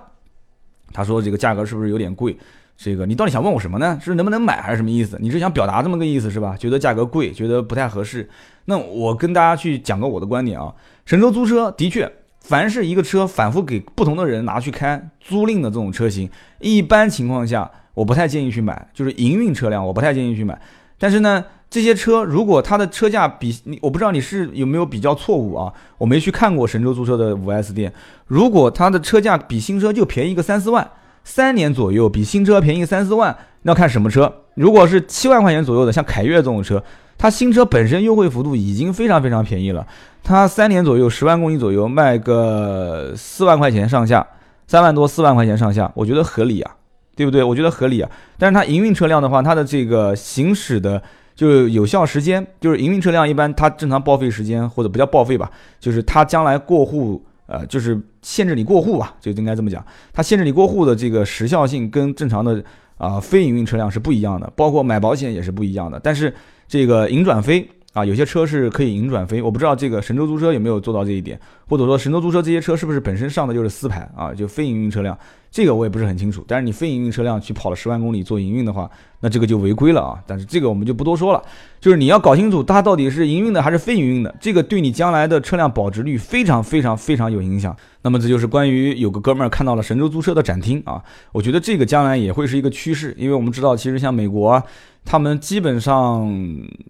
[0.91, 2.37] 他说这个价格是不是有点贵？
[2.75, 3.97] 这个你到底想问我什么呢？
[4.03, 5.17] 是能不能买还是什么意思？
[5.21, 6.57] 你是想表达这么个意思是吧？
[6.57, 8.29] 觉得价格贵，觉得不太合适。
[8.65, 12.11] 那我跟大家去讲个我的观点啊，神州租车的确，
[12.43, 16.29] 凡是一个车反复给不同的人拿去开租赁的这种车型，
[16.59, 20.61] 一般情况下我不太建议去买，就是营运车辆我不太建议去买。
[20.99, 25.73] 但是呢，这些车如果它的车价比你，我不知道你是有没有比较错误啊？
[25.97, 27.91] 我没去看过神州租车的五 S 店，
[28.27, 30.91] 如果它的车价比新车就便宜个三四万。
[31.25, 34.42] 三年左右比新车便宜三四万，要看什么车。
[34.55, 36.83] 如果是七万块钱左右的，像凯越这种车，
[37.17, 39.85] 它新车本身优惠幅度已经非常非常便宜了。
[40.23, 44.25] 它三年左右十万公里左右卖个四万块钱上下，
[44.67, 46.71] 三万多四万块钱上下，我觉得合理啊，
[47.15, 47.43] 对不对？
[47.43, 48.09] 我觉得合理啊。
[48.37, 51.01] 但是它营运车辆的话，它的这个行驶的
[51.35, 57.23] 就有效时间，就是营运车辆一般它正常报废时间或者不叫报废吧，就是它将来过户。
[57.45, 59.85] 呃，就是限制你过户吧，就应该这么讲。
[60.13, 62.63] 它限制你过户的这个时效性跟正常的
[62.97, 65.99] 啊非营运车辆是不一样的，包括买保险也是不一样的。
[65.99, 66.33] 但是
[66.67, 75.17] 这个营转非啊，有些车是可以营转非，我不知道这个神州租车有没有做到这一点，或者说神州租车这些车是不是本身上的就是私牌啊，就非营运车辆。
[75.51, 80.17] 这个我也不是很清楚，但是你非营运车辆去跑了十万公里做营运的话，那这个就违规了啊。
[80.25, 81.39] 但是这个我们就不多说了，
[81.79, 87.77] 就是你要搞清楚它到底是营运的还是非营运的，这个对你将来的车辆保值率非常非常非常有影响。
[88.01, 90.99] 那么这就是关于有个哥们儿看到了神州租车的展厅啊，
[91.31, 94.61] 我觉得这个将来也会是一个趋势，因为我们知道其实像美国。
[95.05, 96.27] 他们基本上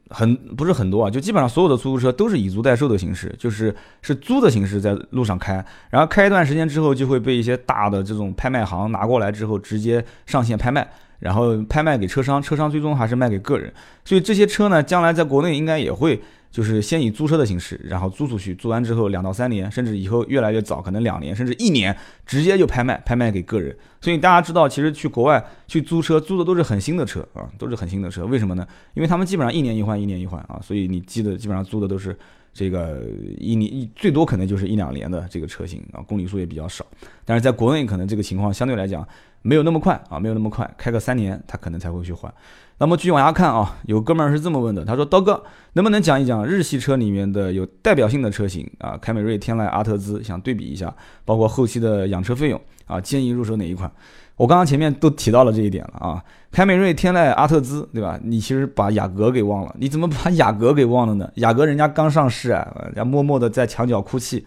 [0.09, 10.87] 很不是很多啊，就基本上所有的出租车都是以租代售的形式，就是是租的形式在路上开，然后开一段时间之后就会被一些大的这种拍卖行拿过来之后直接上线拍卖，
[11.19, 13.73] 然后拍卖给车商，车商最终还是卖给个人，
[14.05, 16.21] 所以这些车呢，将来在国内应该也会。
[16.53, 23.75] 就是先以租车的形式，然后租出去，租完之后两到三年，甚至以后越来越早，可能两年甚至一年，直接就拍卖，拍卖给个人。
[23.99, 28.23] 所以大家知道，其实去国外去租车，租的都是很新的车啊，都是很新的车。
[28.27, 28.67] 为什么呢？
[28.93, 32.15] 因为他们基本上一年一换，一年一换啊，所以你记得基本上租的都是
[32.53, 33.01] 这个
[33.37, 36.85] 一年一最多可能就是一两年的这个车型啊，公里数也比较少。
[37.25, 39.05] 但是在国内可能这个情况相对来讲
[39.41, 42.33] 没有那么快啊，没有那么快，开个三年他可能才会去换。
[42.79, 45.41] 那么继续往下看啊，有哥们儿是这么问的，他说：“刀哥，
[45.73, 48.97] 能不能讲一讲日系车里面的有代表性的车型啊？
[48.97, 53.89] 凯美瑞、天籁、阿特兹，想对比一下，包括后期的养车费用啊，建议入手哪一款？”
[54.35, 58.19] 我刚刚前面都提到了这一点了啊，凯美瑞、天籁、阿特兹，对吧？
[58.23, 61.29] 你其实把雅阁给忘了，你怎么把雅阁给忘了呢？
[61.35, 64.45] 雅阁人家刚上市啊，人家默默的在墙角哭泣。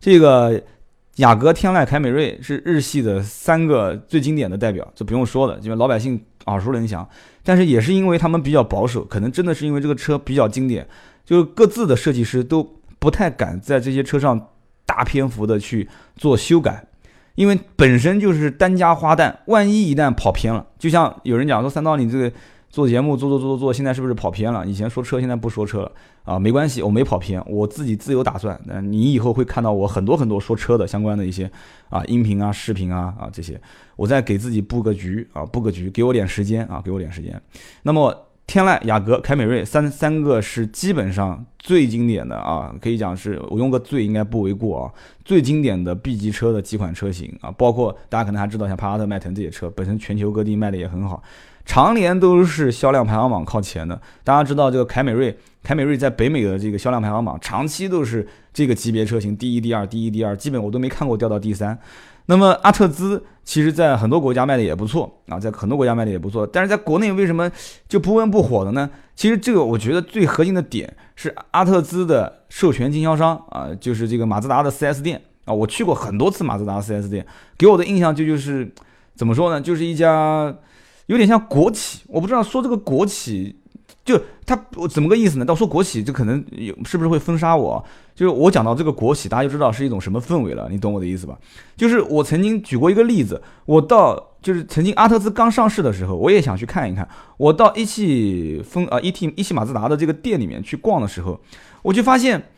[0.00, 0.60] 这个
[1.16, 7.06] 雅阁、天籁、凯美瑞是日系的三个最经典的代表，这不用说的，因为老百姓耳熟能详。
[7.42, 10.86] 但是也是因为他们比较保守，可能真的是因为这个车比较经典，
[11.24, 12.66] 就各自的设计师都
[12.98, 14.48] 不太敢在这些车上
[14.84, 16.85] 大篇幅的去做修改，
[17.36, 22.32] 因为本身就是单家花旦，万一一旦跑偏了，就像有人讲说三刀你这个。
[22.68, 24.66] 做节目做做做做做，现在是不是跑偏了？
[24.66, 25.92] 以前说车，现在不说车了
[26.24, 26.38] 啊？
[26.38, 28.60] 没关系，我没跑偏，我自己自有打算。
[28.66, 31.50] 那你以后会看到我很多很多说车的相关的一些
[31.88, 33.58] 啊音频啊、视频啊啊这些，
[33.94, 37.40] 我再给自己布个局啊，布个局，给我点时间啊，给我点时间。
[37.82, 44.92] 那么天籁、雅阁、凯美瑞三三个是基本上最经典的啊，可以讲是我用个最应该不为过啊，
[45.24, 51.20] 最经典的 B 级车的几款车型啊，包括大家可能还知道像帕萨特、迈腾这些车，本身全球各地卖的也很好。
[51.64, 61.76] 常年都是销量排行榜靠前的，大家知道这个凯美瑞，凯美瑞在北美的这个销量排行榜长期都是这个级别车型第一、第二、第一、第二，基本我都没看过掉到第三。
[62.26, 67.50] 那么阿特兹其实在很多国家卖的也不错啊，在很多国家卖的也不错，但是在国内为什么
[67.88, 68.88] 就不温不火的呢？
[69.14, 78.70] 其实这个我觉得最核心的点是阿特兹的授权经销商啊，就是这个马自达的 4S 店啊，我去过很多次马自达 4S 店，给我的印象就就是
[79.14, 80.54] 怎么说呢，就是一家。
[81.06, 83.54] 有点像国企，我不知道说这个国企，
[84.06, 84.56] 就他
[84.88, 85.44] 怎么个意思呢？
[85.44, 87.84] 到说国企，就可能有是不是会封杀我？
[88.14, 91.36] 就是我讲到这个国企，大家就知道是一种什么氛围了，你懂我的意思吧？
[91.76, 97.06] 就是我曾经举过一个例子，我到就是曾经阿特兹刚上市的时候，我也想去看一看。
[97.36, 101.40] 我到一汽丰啊一汽一汽马自达的这个店里面去逛的时候，
[101.82, 102.50] 我就发现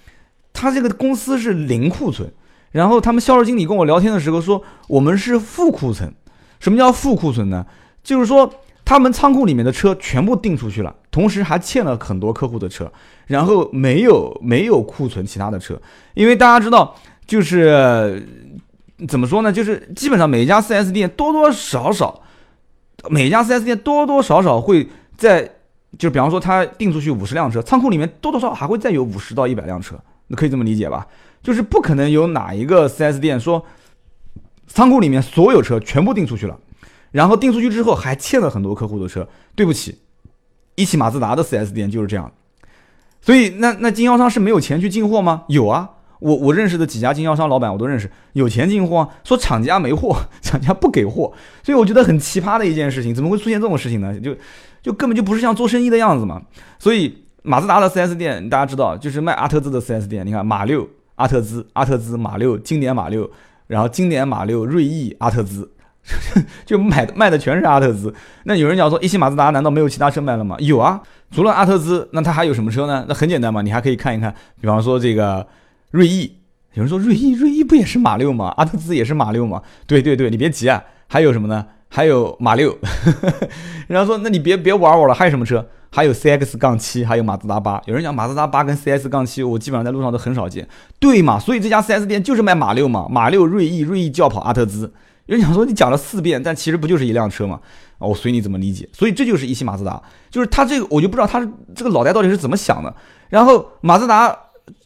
[0.53, 2.31] 他这个公司是零库存，
[2.73, 6.13] 然后他们销售经理跟我聊天的时候说，我们是负库存。
[6.61, 7.65] 什么叫负库存呢？
[8.03, 8.53] 就是说，
[8.89, 12.91] 他们仓库里面的车全部订出去了，同时还欠了很多客户的车，
[13.27, 15.79] 然后没有没有库存其他的车，
[16.15, 16.97] 因为大家知道，
[17.27, 18.27] 就是
[19.07, 19.53] 怎么说呢？
[19.53, 22.23] 就是基本上每一家 4S 店多多少少，
[23.11, 25.47] 每一家 4S 店多多少少会在，
[25.99, 29.97] 就比方说他订出去五十辆车，仓库里面多多少少还会再有五十到一百辆车，
[30.29, 31.07] 那可以这么理解吧？
[31.43, 33.63] 就是不可能有哪一个 4S 店说
[34.67, 36.59] 仓库里面所有车全部订出去了。
[37.11, 39.29] 然后定出去之后还欠了很多客户的车。
[39.55, 39.99] 对不起，
[40.77, 42.33] 一汽马自达的 4S 店就是这样。
[43.21, 45.43] 所以那那经销商是没有钱去进货吗？
[45.49, 45.91] 有啊，
[46.21, 51.33] 我我认识的几家经销商老板我都认识，有钱进货，说厂家没货， 厂家不给货。
[51.65, 54.19] 所以我觉得很奇葩的一件事情，怎么会出现这种事情呢？
[54.21, 54.37] 就
[54.81, 56.41] 就根本就不是像做生意的样子嘛。
[56.79, 60.25] 所以马自达的 4S 店大家知道，就是卖阿特兹的 4S 店。
[60.25, 63.29] 你看马六、阿特兹、阿特兹、马六、经典马六，
[63.67, 65.73] 然后经典马六、锐意、阿特兹。
[66.65, 68.13] 就买卖的全是阿特兹，
[68.45, 70.57] 那有人讲说一汽马自达难道没有其他车卖了吗？
[70.59, 73.05] 有啊，除了阿特兹，那它还有什么车呢？
[73.09, 75.47] 那很简单嘛，你还可以看一看，比方说这个
[75.91, 76.37] 锐意，
[76.75, 78.53] 有人说锐意，锐意不也是马六吗？
[78.57, 79.63] 阿特兹也是马六吗？
[79.87, 81.67] 对对对，你别急啊，还有什么呢？
[81.91, 82.77] 还有马六，
[83.89, 85.67] 然后说那你别别玩我了，还有什么车？
[85.91, 87.81] 还有 CX 杠七，还有马自达八。
[87.87, 90.69] 有人讲马自达八跟 CS 杠七，我基本上在路上都很少见，
[91.01, 91.39] 对嘛？
[91.39, 94.93] 所以这家 4S 店就是卖马六嘛，马六、锐意、锐意轿跑、阿特兹。
[95.29, 97.61] 有人想说你讲了四遍，但其实不就是一辆车吗？
[97.99, 98.89] 啊，我随你怎么理解。
[98.93, 102.95] 所以这就是一汽马自达，就是他这个我就不知道他这个脑袋到底是怎么想的。
[103.29, 104.35] 然后马自达，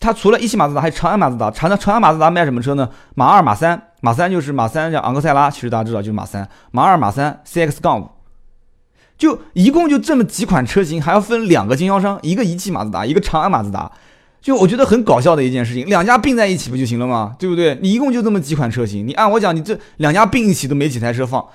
[0.01, 1.49] 它除了一汽马自达，还有长安马自达。
[1.51, 2.89] 长安长安马自达卖什么车呢？
[3.15, 3.91] 马二、马三。
[4.01, 6.49] 马三就是马三，叫昂克赛拉，其实大家知道就是马三。
[6.73, 8.11] 马二、马三，CX 杠五，
[9.17, 13.93] 就一共就这么几款车型，还要分两个经销商，一个一汽马自达，一个长安马自达。
[14.43, 17.37] 就我觉得很搞笑的一件事情，两家并在一起不就行了吗？
[17.39, 17.79] 对不对？
[17.81, 21.47] 你一共就这么几款车型，你按我讲，你这两家并一起都没几台车放，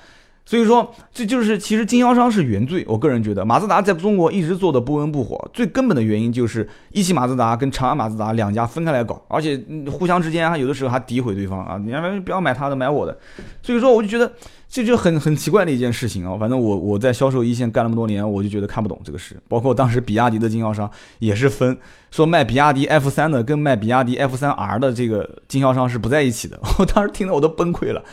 [0.46, 2.82] 所以说这就是其实经销商是原罪。
[2.88, 13.18] 我个人觉得，马自达在中国一直做的不温不火，最根本的原因就是一汽马自达跟长安马自达两家分开来搞，而且互相之间还有的时候还诋毁对方啊，你不要买他的，买我的。
[13.62, 14.32] 所以说我就觉得。
[14.70, 16.36] 这就很很奇怪的一件事情啊！
[16.38, 19.34] 反正我我在销售一线干那么多年，我就觉得看不懂这个事。
[19.48, 20.88] 包括当时比亚迪的经销商
[21.20, 21.74] 也是分，
[22.10, 26.60] 说卖比亚迪 F 三的跟卖比亚迪 F 三 R 的这个经销商是不在一起的。
[26.78, 28.04] 我当时听得我都崩溃了。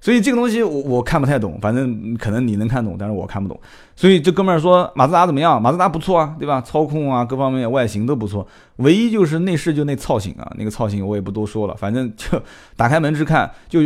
[0.00, 3.60] 所以这个东西我我看不太懂，反正可能你能看懂，但是我看不懂。
[3.94, 5.60] 所以这哥们儿说马自达怎么样？
[5.60, 6.58] 马自达不错啊，对吧？
[6.62, 12.40] 操控啊，各方面外形都不错，唯一就是内饰就那造型啊，那个造型我也不多说了，反正就
[12.76, 13.80] 打开门之看就。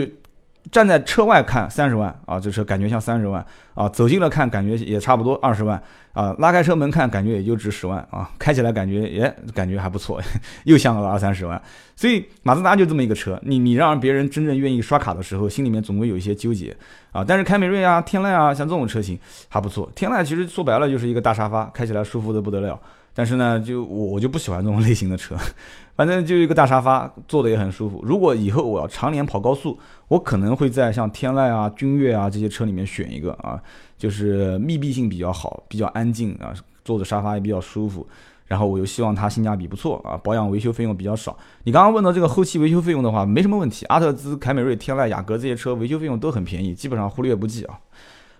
[0.70, 3.44] 站在车外看三十万啊，这车感觉像三十万
[3.74, 10.20] 啊，走近了看感觉也差不多二十万啊，拉开车门看感觉也就值十万啊，开起来感觉也感觉还不错，
[10.64, 11.60] 又像个二三十万。
[11.96, 16.76] 所以马自达就这么一个车，你你让别人真正愿意刷卡的时候，心里面总会有一些纠结
[17.10, 17.24] 啊。
[17.26, 19.90] 但是凯美瑞啊、天籁啊，像这种车型还不错。
[19.94, 22.80] 天籁其实说白了就是一个大沙发，开起来舒服的不得了。
[23.14, 25.36] 但是呢，就我我就不喜欢这种类型的车，
[25.94, 28.00] 反正就一个大沙发，坐的也很舒服。
[28.02, 33.60] 如果以后我要常年跑高速，我可能会在像天籁啊、君越啊这些车里面选一个啊，
[33.98, 38.06] 就是密闭性比较好、比较安静啊，坐的沙发也比较舒服。
[38.46, 41.36] 然后我又希望它性价比不错啊，保养维修费用比较少。
[41.64, 43.84] 你刚刚问到这个后期维修费用的话，没什么问题。
[43.86, 47.78] 阿特兹、凯美瑞、天籁、雅阁这些车维修费用都很便宜，基本上忽略不计啊。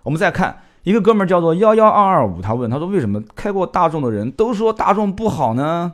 [0.03, 0.63] 我们再看。
[0.83, 5.93] 一个哥们儿叫做幺幺二二五，他问他说：“为什么开过大众的人都说大众不好呢？”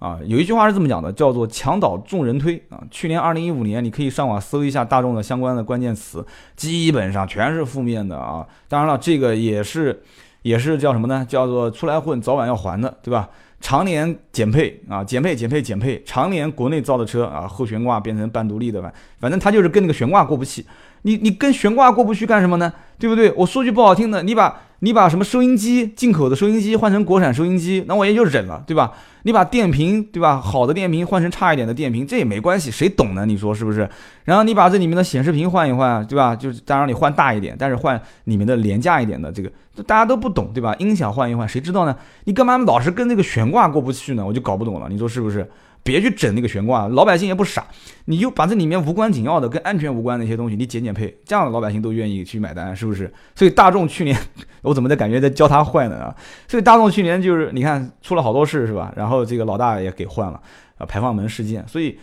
[0.00, 2.80] 啊，有一句话是这么讲的，叫做“墙倒众人推”啊。
[2.90, 6.24] 去年二零一五年，你可以上网搜一下大众的相关的关键词，
[6.56, 8.46] 基本上全是负面的啊。
[8.66, 10.02] 当然了，这个也是
[10.40, 11.22] 也是叫什么呢？
[11.28, 13.28] 叫做出来混，早晚要还的，对吧？
[13.60, 20.64] 常年减配啊，减配减配减配，常年国内造的车啊，后悬挂变成半独立的吧，反正他就是跟那个悬挂过不去。
[21.02, 22.72] 你你跟悬挂过不去干什么呢？
[22.98, 23.32] 对不对？
[23.36, 28.92] 我说句不好听的，你把你把什么收音机进口的收音机换成国产收音机，那我也就忍了，对吧？
[29.22, 33.24] 你把电瓶对吧，好的电瓶换成差一点的电瓶，这也没关系，谁懂呢？
[33.26, 33.88] 你说是不是？
[34.24, 36.36] 然后你把这里面的显示屏换一换，对吧？
[36.36, 39.50] 就是当然你换大一点，但是换里面的廉价一点的这个，
[39.86, 40.74] 大家都不懂，对吧？
[40.78, 41.96] 音响换一换，谁知道呢？
[42.24, 44.24] 你干嘛老是跟那个悬挂过不去呢？
[44.26, 45.46] 我就搞不懂了，你说是不是？
[45.82, 47.66] 别去整那个悬挂，老百姓也不傻，
[48.06, 53.12] 你就把这里面无关紧要的、跟安全无关的一些东西，你减减配，这样老百姓都愿意去买单，是不是？
[53.34, 54.16] 所以大众去年，
[54.62, 56.14] 我怎么在感觉在教他坏呢啊？
[56.48, 58.92] 所以大众去年就是你看出了好多事，是吧？
[58.96, 60.40] 然后这个老大也给换了
[60.78, 61.98] 啊，排放门事件，所以。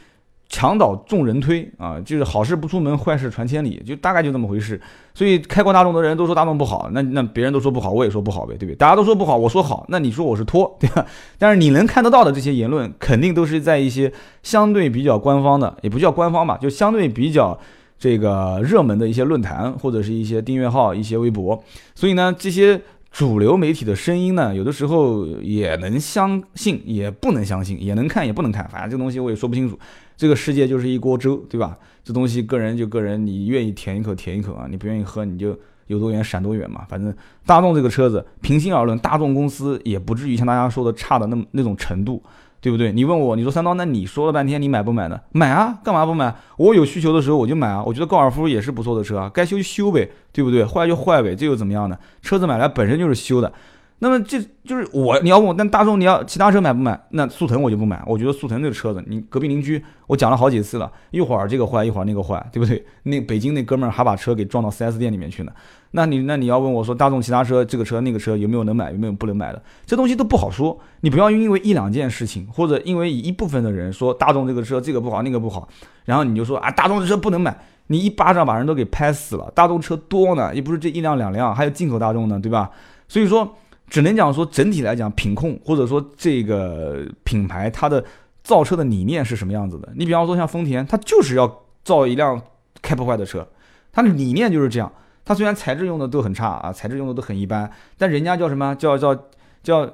[0.50, 4.80] 墙倒众人推啊，就是好事不出门，坏事传千里，就大概就这么回事。
[5.14, 8.76] 所以开过大众的人都说大众不好，那那别人都说不好，我也说不好呗，对不对？
[8.76, 11.06] 大家都说不好，我说好，那你说我是托，对吧？
[11.38, 17.60] 但是你能看得到的这些言论，肯定都是在一些相对比较官方的，也不叫官方吧，就相对比较
[18.00, 21.62] 这个热门的一些论坛或者是一些订阅号、一些微博。
[21.94, 22.82] 所以呢，这些。
[23.10, 29.80] 主流媒体的声音呢，有的时候也能相信，也不能相信，也能看，也不能看，反正这个东西我也说不清楚。
[30.18, 31.78] 这个世界就是一锅粥，对吧？
[32.04, 36.86] 这东西个人就个人，你愿意舔一口舔一口啊，你不愿意喝你就有多远闪多远嘛。
[36.90, 37.16] 反正
[37.46, 42.22] 大众这个车子，平心而论，大众公司也不至于像大家说的差的那么那种程度。
[42.60, 42.92] 对不对？
[42.92, 45.22] 你问我，你说三刀，那你说了半天，你买不买呢？
[45.32, 46.36] 买啊，干嘛不买？
[46.58, 47.84] 我有需求的时候我就买啊。
[47.84, 50.66] 我觉得高尔夫也是不错的车啊，该修就修呗，对不对？
[50.66, 51.96] 坏就坏呗，这又怎么样呢？
[52.24, 53.54] 车子买来本身就是修的。
[54.00, 57.00] 那么这就是我，你要问我，但大众你要其他车买不买？
[57.10, 62.86] 那速腾我就不买，我觉得速腾这个车子，你隔壁邻居我讲了好几次了，一会儿这个坏，一会儿那个坏，对不对？
[63.04, 65.52] 那北京那哥们儿还把车给撞到 4S 店里面去呢。
[65.92, 69.60] 那你那你要问我说，大众其他车这个车那个车有没有能买，有没有不能买的？
[69.88, 70.78] 这东西都不好说。
[71.02, 75.68] 你不要因为一两件事情，或者因为一部分的人说大众这个车这个不好那个不好，
[76.06, 79.52] 然后你就说啊大众的车不能买，你一巴掌把人都给拍死了。
[79.56, 82.70] 大众车多呢，也不是这一辆两辆，还有进口大众呢，对吧？
[83.08, 83.58] 所以说。
[83.90, 88.04] 只能讲说整体来讲，品控或者说这个品牌它的
[88.44, 89.90] 造车的理念是什么样子的？
[89.96, 92.42] 你比方说像丰田，它就是要造一辆
[92.82, 93.48] 开不坏的车，
[93.94, 94.92] 它的理念就是这样。
[95.24, 99.16] 它虽然材质用的都很差啊，材质用的都很一般，但人家叫什么叫叫
[99.64, 99.90] 叫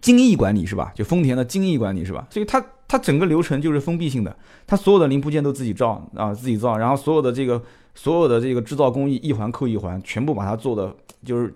[0.00, 0.92] 精益管理是吧？
[0.94, 2.26] 就丰田的精益管理是吧？
[2.30, 4.36] 所以它它整个流程就是封闭性的，
[4.66, 7.60] 它所有的零部件都自己造啊，自己造，然后所有的这个
[7.94, 11.52] 所有的这个制造工艺一环扣一环，全部把它做的就是。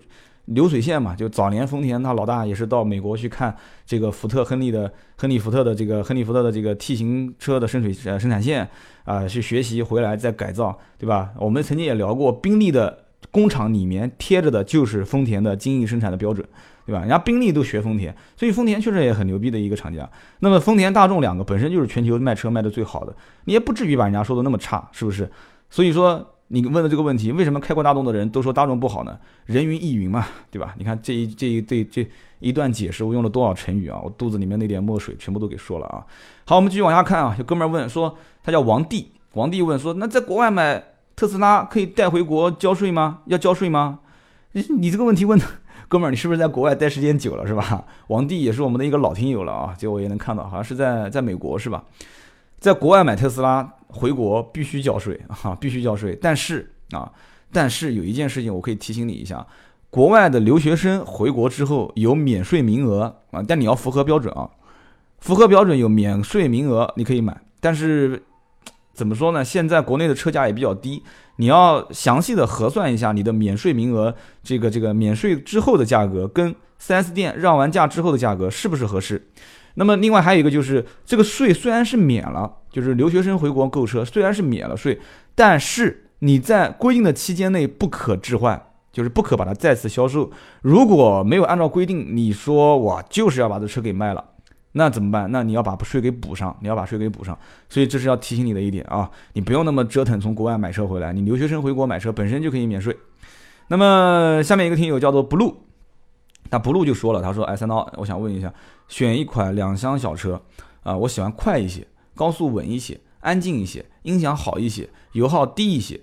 [0.49, 8.67] 流水线嘛，就早年丰田他老大也是到美国去看这个福特亨利的亨利福特的这个亨利福特的这个 T 型车的生水呃生产线
[9.03, 11.29] 啊，去学习回来再改造，对吧？
[11.37, 16.43] 我们曾经也聊过，宾利的工厂里面贴着的就是丰田的精益生产的标准，
[16.85, 17.01] 对吧？
[17.01, 20.09] 人家宾利都学丰田，所以丰田确实也很牛逼的一个厂家。
[20.39, 25.29] 那么丰田、大众两个本身就是全球卖车卖的最好的，你也不至于把人家说的那么差，是不是？
[25.69, 26.35] 所以说。
[26.51, 29.17] 你问的这个问题，为什么开过大众的人都说大众不好呢？
[29.45, 30.73] 人云亦云嘛，对吧？
[30.79, 32.07] 你看这一这一这这
[32.39, 33.99] 一段解释，我用了多少成语啊？
[34.03, 36.03] 我肚子里面那点墨水全部都给说了啊！
[36.45, 37.35] 好，我们继续往下看啊。
[37.37, 40.83] 有哥们问说，他叫王帝，王帝问说，那在国外买
[41.15, 43.19] 特斯拉可以带回国交税吗？
[43.25, 43.99] 要交税吗？
[44.53, 45.45] 你你这个问题问的，
[45.87, 47.85] 哥们儿，你是不是在国外待时间久了是吧？
[48.07, 51.83] 王帝也是我们的一个老听友了啊，就我也能看到，好像是在在美国是吧？
[52.59, 53.75] 在国外买特斯拉。
[53.91, 56.15] 回国必须交税 啊，必须交税。
[56.21, 57.11] 但是啊，
[57.51, 59.43] 但是有一件事情我可以提醒你一下：
[59.89, 64.47] 国外的留学生回国之后有免税名额啊，但你要符合标准啊，
[65.17, 67.35] 符合标准有免税名额，你可以买。
[67.59, 68.21] 但是
[68.93, 69.43] 怎么说呢？
[69.43, 71.01] 现在国内的车价也比较低，
[71.37, 79.27] 你要详细的核算一下你的免税名额，这个这个免税之后的价格跟 4S 店让完价之后的价格是不是合适？
[79.79, 84.99] 那么另外还有一个就是，这个税虽然是免了，就是留学生回国购车虽然是免了税，
[85.33, 88.61] 但是你在规定的期间内不可置换，
[88.91, 90.29] 就是不可把它再次销售。
[90.63, 94.21] 如果没有按照规定，你说我就是要把这车给卖了，
[94.73, 95.31] 那怎么办？
[95.31, 97.39] 那你要把税给补上，你要把税给补上。
[97.69, 102.93] 所以这是要提醒你的一点啊，你不用那么折腾从国外买车回来，你留学生回国买车本身就可以免税。
[103.69, 105.55] 那么下面一个听友叫做 blue。
[106.51, 108.51] 那不露就说了，他说：“哎，三刀，我想问一下，
[108.89, 110.41] 选一款两厢小车，
[110.83, 115.97] 啊，我喜欢快一些，高速稳一些，安静一些，音响好一些，油耗低一些，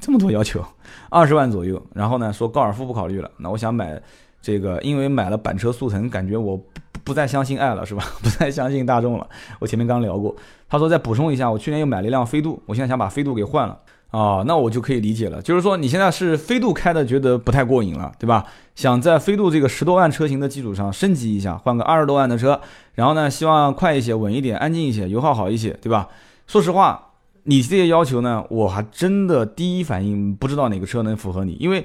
[0.00, 0.64] 这么多要求，
[1.10, 1.84] 二十万左右。
[1.92, 4.00] 然后呢，说高尔夫不考虑了，那我想买
[4.40, 6.64] 这个，因为买了板车速腾，感觉我不
[7.02, 8.04] 不再相信爱了，是吧？
[8.22, 9.28] 不再相信大众了。
[9.58, 10.34] 我前面刚聊过，
[10.68, 13.78] 他说再补充一下，我去年又买了一辆飞度，我现在想把飞度给换了。”
[14.14, 18.44] 啊，那我就可以理解了，就是说你现在是飞度开的，觉得不太过瘾了，对吧？
[18.76, 22.60] 想在飞度这个十多万车型的基础上升级一下，换个二十多万的车，
[22.94, 26.06] 然后呢，希望快一些、稳一点、安静一些、油耗好一些，对吧？
[26.46, 27.10] 说实话，
[27.42, 31.84] 你这些要求呢，我还真的第一反应不知道哪个车能符合你，因为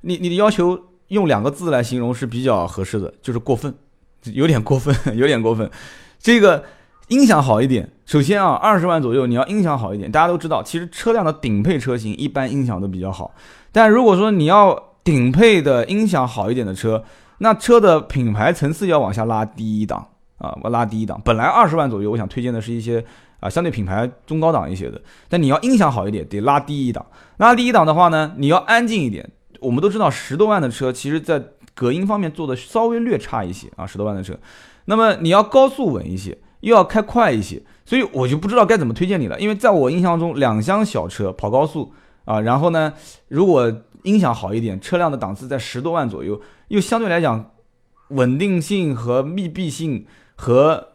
[0.00, 0.76] 你你的要求
[1.06, 3.72] 用两个字来形容是比较合适的，就是过分，
[4.32, 5.70] 有点过分，有点过分，
[6.18, 6.64] 这个。
[7.08, 10.12] 音响好一点，首先啊，二十万左右你要音响好一点。
[10.12, 13.34] 大家都知道，其实车辆的顶配车型一般音响都比较好。
[13.72, 17.02] 但如果说你要顶配的音响好一点的车，
[17.38, 20.06] 那车的品牌层次要往下拉低一档
[20.36, 21.18] 啊，我拉低一档。
[21.24, 23.02] 本来二十万左右，我想推荐的是一些
[23.40, 25.00] 啊相对品牌中高档一些的。
[25.30, 27.06] 但你要音响好一点，得拉低一档。
[27.38, 29.26] 拉低一档的话呢，你要安静一点。
[29.60, 31.42] 我们都知道，十多万的车，其实在
[31.74, 34.38] 隔音方面做的稍微略差一些啊，十多万的车。
[34.84, 36.36] 那么你要高速稳一些。
[36.60, 39.38] 又要开快一些，所以我就不知道该怎么推荐你了。
[39.40, 41.92] 因为在我印象中，两厢小车跑高速
[42.24, 42.92] 啊，然后呢，
[43.28, 47.50] 如果音响好一点，车辆的档次在十多万左右，又相对来讲
[48.08, 50.06] 稳定性和密闭性
[50.36, 50.88] 和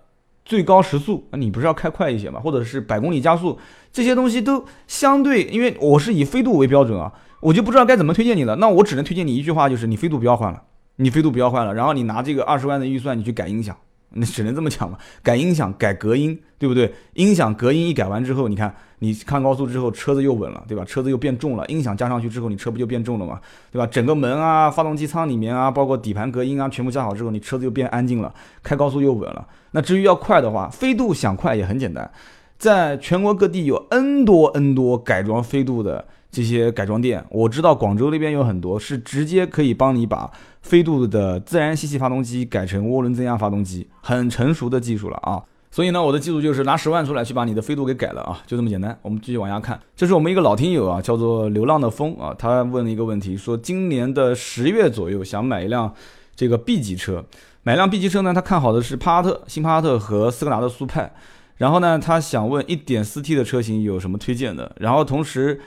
[0.45, 2.39] 最高时速，那你不是要开快一些嘛？
[2.39, 3.57] 或者是百公里加速
[3.91, 8.57] 这些东西都相对，因为我是以飞度为标准啊，我就不知道该怎么推荐你了。
[8.57, 10.63] 那我只能推荐你一句话，就是你飞度不要换了，
[10.97, 13.77] 你飞度不要换了，然后你拿这个二十万的预算，你去改音响。
[14.13, 14.97] 那只能这么讲嘛。
[15.21, 16.93] 改音响、改隔音，对不对？
[17.13, 20.83] 音响、隔音一改完之后，你看你看高速之后，车子又稳了，对吧？
[20.85, 23.39] 车子又变重了，音响加上去之后，你车不就变重了嘛，
[23.71, 23.85] 对吧？
[23.87, 29.47] 整个门啊、发动机舱里面啊，包括底盘隔音啊，全部加好之后，你车子又变安静了，开高速又稳了。
[29.71, 32.09] 那至于要快的话，飞度想快也很简单，
[32.57, 36.05] 在全国各地有 N 多 N 多改装飞度的。
[36.33, 40.31] 这些改装店，我知道广州那边有很多是直接可以帮你把
[40.63, 45.39] 飞度的自然吸气发动机改成涡轮增压发动机，很成熟的技术了啊。
[45.69, 48.97] 所以呢，我的技术就是拿十万出来去把你的飞度给改了啊，就这么简单。
[49.03, 55.93] 我们继续往下看，这是我们一个老听友啊，叫做流浪的风啊，他问了一个问题，说今年的十月左右想买一辆
[56.35, 57.23] 这个 B 级车，
[57.61, 61.13] 买辆 B 级车呢，他看好的是帕萨特、新帕萨特和斯柯达的速派，
[61.57, 65.61] 然后呢，他想问 1.4T 的车型有什么推荐的，然后同时。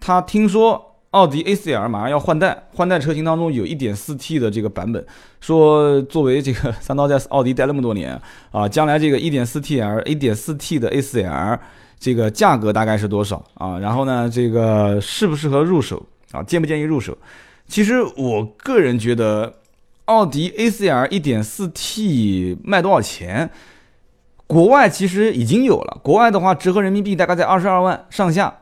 [0.00, 5.04] 他听说奥迪 A4L 马上要换代，换代车型当中有一点四 T 的这个版本，
[5.40, 8.20] 说作为这个 三刀在奥迪待那么多年
[8.50, 11.58] 啊，将来这个一点四 T L、一点四 T 的 A4L
[11.98, 13.78] 这个价格大概是多少啊？
[13.78, 16.42] 然后呢，这个适不适合入手啊？
[16.42, 17.16] 建不建议入手？
[17.66, 19.54] 其实我个人觉得，
[20.04, 23.50] 奥迪 A4L 一点四 T 卖多少钱？
[24.46, 28.58] 国外其实已经有了，国外的话折合人民币大概在二十二万上下。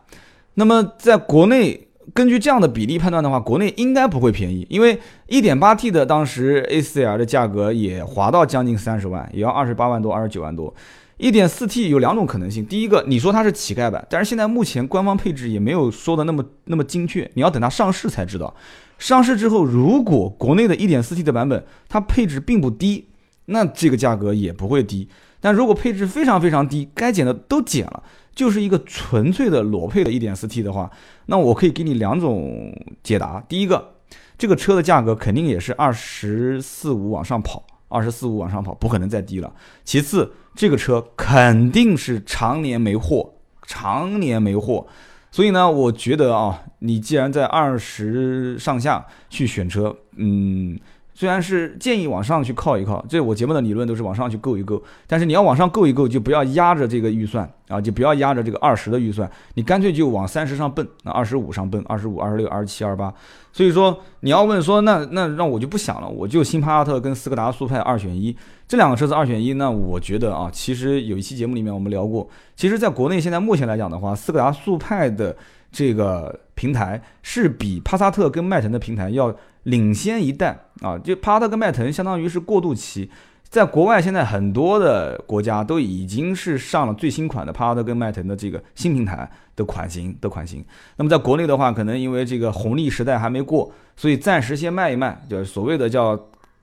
[0.58, 4.98] 那么在国内，根据这样的比例判断的话，国内应该不会便宜，因为
[5.28, 10.74] 1.8T 的当时 A4L 的价格也划到将近三十万，也要二十八万多、二十九万多。
[11.18, 18.54] 1.4T 有两种可能性，第一个，你说它是乞丐版，但是现在目前官方配置也没有说的那么那么精确，你要等它上市才知道。
[18.98, 23.06] 上市之后，如果国内的 1.4T 的版本它配置并不低，
[23.46, 25.08] 那这个价格也不会低。
[25.40, 28.02] 但如果配置非常非常低，该减的都减了。
[28.36, 30.88] 就是一个纯粹的裸配的 1.4T 的话，
[31.24, 32.70] 那我可以给你两种
[33.02, 33.42] 解答。
[33.48, 33.94] 第一个，
[34.38, 39.52] 这个车的价格肯定也是二十四五往上跑，二十四五往上跑，不可能再低了。
[39.84, 43.32] 其次，这个车肯定是常年没货，
[43.66, 44.86] 常年没货。
[45.30, 50.78] 所以呢，我觉得啊，你既然在二十上下去选车，嗯。
[51.18, 63.10] 虽然是建议往上去靠一靠，这我节目的理论都是往上去够一够，但是你要往上够一够，就不要压着这个预算啊，就不要压着这个二十的预算，你干脆就往三十上奔，那二十五上奔，二十五、二十六、二十七、二十八。
[63.50, 68.36] 所以说你要问说那那让我就不想了，我就新帕萨特跟斯柯达速派二选一，
[68.68, 75.34] 这两个车子二选一，那我觉得啊，其实有一期节目里面我们聊过，其实在国内现在目前来讲的话，斯柯达速派的
[75.72, 79.34] 这个平台是比帕萨特跟迈腾的平台要。
[79.66, 83.10] 领先一代啊，就帕萨特跟迈腾相当于是过渡期，
[83.48, 90.64] 在国外现在很多的国家都已经是上了最新款的帕萨特跟迈腾的这个新平台的款型的款型。
[90.96, 96.16] 那么在国内的话，可能因为这个红利时代还没过，所以暂时先卖一卖，就是所谓的叫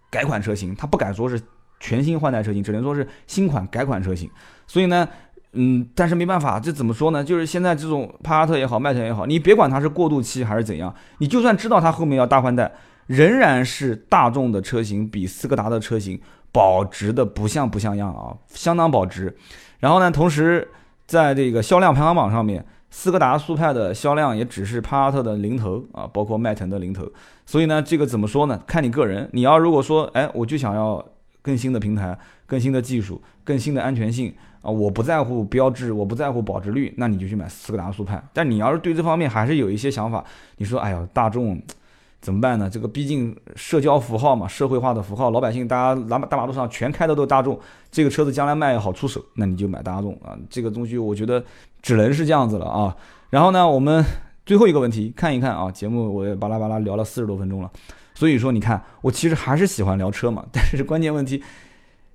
[0.09, 1.37] 改款车型，它不敢说是
[1.81, 4.29] 全新换代车型，只能说是新款改款车型。
[4.65, 5.05] 所以呢，
[5.51, 7.21] 嗯，但是没办法，这怎么说呢？
[7.21, 12.71] 就是现在这种帕萨特也好，迈腾也好，你别管它是过渡期还是怎样，你就算知道它后面要大换代。
[13.07, 16.19] 仍然是大众的车型比斯柯达的车型
[16.51, 19.35] 保值的不像不像样啊，相当保值。
[19.79, 20.67] 然后呢，同时
[21.05, 27.11] 在这个销量排行榜上面，斯柯达速派的销量也只是帕萨特的零头啊，包括迈腾的零头。
[27.45, 28.61] 所以呢，这个怎么说呢？
[28.65, 29.27] 看你个人。
[29.33, 31.03] 你要如果说，哎，我就想要
[31.41, 38.23] 更新的平台、更新的技术、更新的安全性啊，我不在乎标志，我不在乎保值率，那你就去买斯柯达速派。
[38.31, 40.23] 但你要是对这方面还是有一些想法，
[40.57, 41.61] 你说，哎呀，大众。
[42.23, 42.69] 怎么办呢？
[42.69, 47.59] 这个毕竟社交符号嘛，社会化的符号，老百姓大家大马大马路上全开的都是大众，
[47.91, 50.31] 这个车子将来卖好出手，那你就买大众啊。
[50.49, 51.43] 这个东西我觉得
[51.81, 52.95] 只能是这样子了啊。
[53.29, 54.01] 然后呢，我们
[54.45, 57.69] 最后一个问题看一看啊，节目我也巴拉巴拉聊了四十多分钟了，
[58.13, 61.43] 所以说你看我其实还是喜欢聊车嘛， 但是关键问题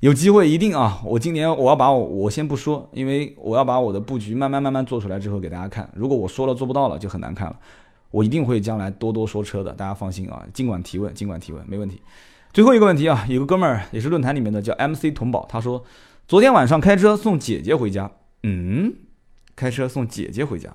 [0.01, 7.57] 有机会一定啊，我今年我要把我我先不说，因为我要把我的布局慢慢慢慢做出来之后给大家看，如果我说了做不到了就很难看了。
[8.11, 12.01] 我一定会将来多多说车的，大家放心啊，尽管提问，尽管提问，没问题。
[12.53, 15.85] 最后一个问题啊，有个哥们儿也是论坛里面的，叫 MC 童宝，他说
[16.27, 18.11] 昨天晚上开车送姐姐回家，
[18.43, 18.95] 嗯，
[19.55, 20.75] 开车送姐姐回家，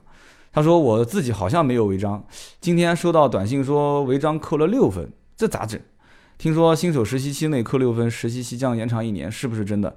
[0.51, 2.23] 他说我自己好像没有违章，
[2.61, 5.81] 今天收到短信说违章扣了六分，这咋整？
[6.37, 9.95] 听说新手实习期内扣六分，实习期将延长一年，是不是真的？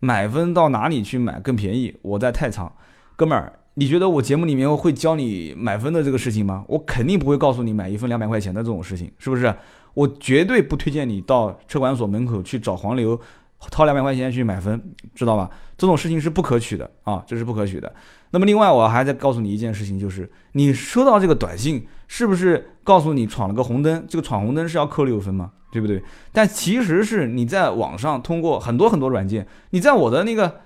[0.00, 1.96] 买分到哪里去买更便宜？
[2.02, 2.70] 我在太仓，
[3.16, 3.54] 哥们儿。
[3.78, 6.64] 你觉得我节目里面会教你买分的这个事情吗？
[6.66, 9.54] 我肯定不会告诉你买一分两百块钱的这种事情，是不是？
[9.94, 13.18] 我绝对不推荐你到车管所门口去找黄牛，
[13.70, 14.82] 掏两百块钱去买分，
[15.14, 15.48] 知道吧？
[15.76, 17.94] 这种事情是不可取的啊，这是不可取的。
[18.30, 24.04] 那么另外，我还在告诉你一件事情，就是你收到这个短信，是不是告诉你闯了个红灯？
[24.08, 25.52] 这个闯红灯是要扣六分吗？
[25.70, 26.02] 对不对？
[26.32, 30.62] 但其实是你在网上通过很多很多软件，你在我的那个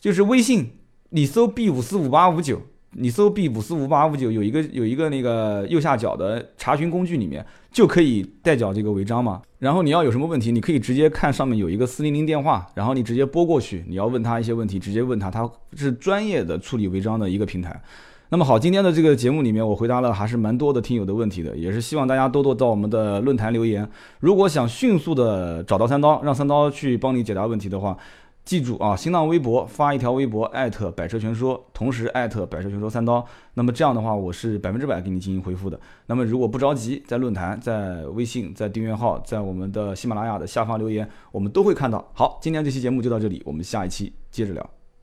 [0.00, 0.70] 就是微信，
[1.14, 2.60] 你搜 B 五四五八五九。
[2.96, 9.42] 你搜 B 五四五八五九，有一个有一个那个右下角的查询工具里面就可以代缴这个违章嘛。
[9.58, 17.80] 然后你要有什么问题，你可以直接看上面有一个四零零电话，然后你直接拨过去，你要问他一些问题，直接问他，他是专业的处理违章的一个平台。
[18.28, 23.88] 那么好，今天的这个节目里面，我回答了还是蛮多的听友的问题的，也是希望大家多多到我们的论坛留言。
[24.20, 27.96] 如果想迅速的找到三刀，让三刀去帮你解答问题的话。
[28.44, 33.24] 记住啊，新浪微博发一条微博艾特百车全说，同时艾特百车全说三刀。
[33.54, 35.80] 那么这样的话，我是百分之百给你进行回复的。
[36.06, 42.06] 那么如果不着急，在论坛、在微信、在订阅号、在我们的喜马拉雅的下方留言，我们都会看到。
[42.12, 44.70] 好，今天这期节目就到这里，我们下一期接着聊。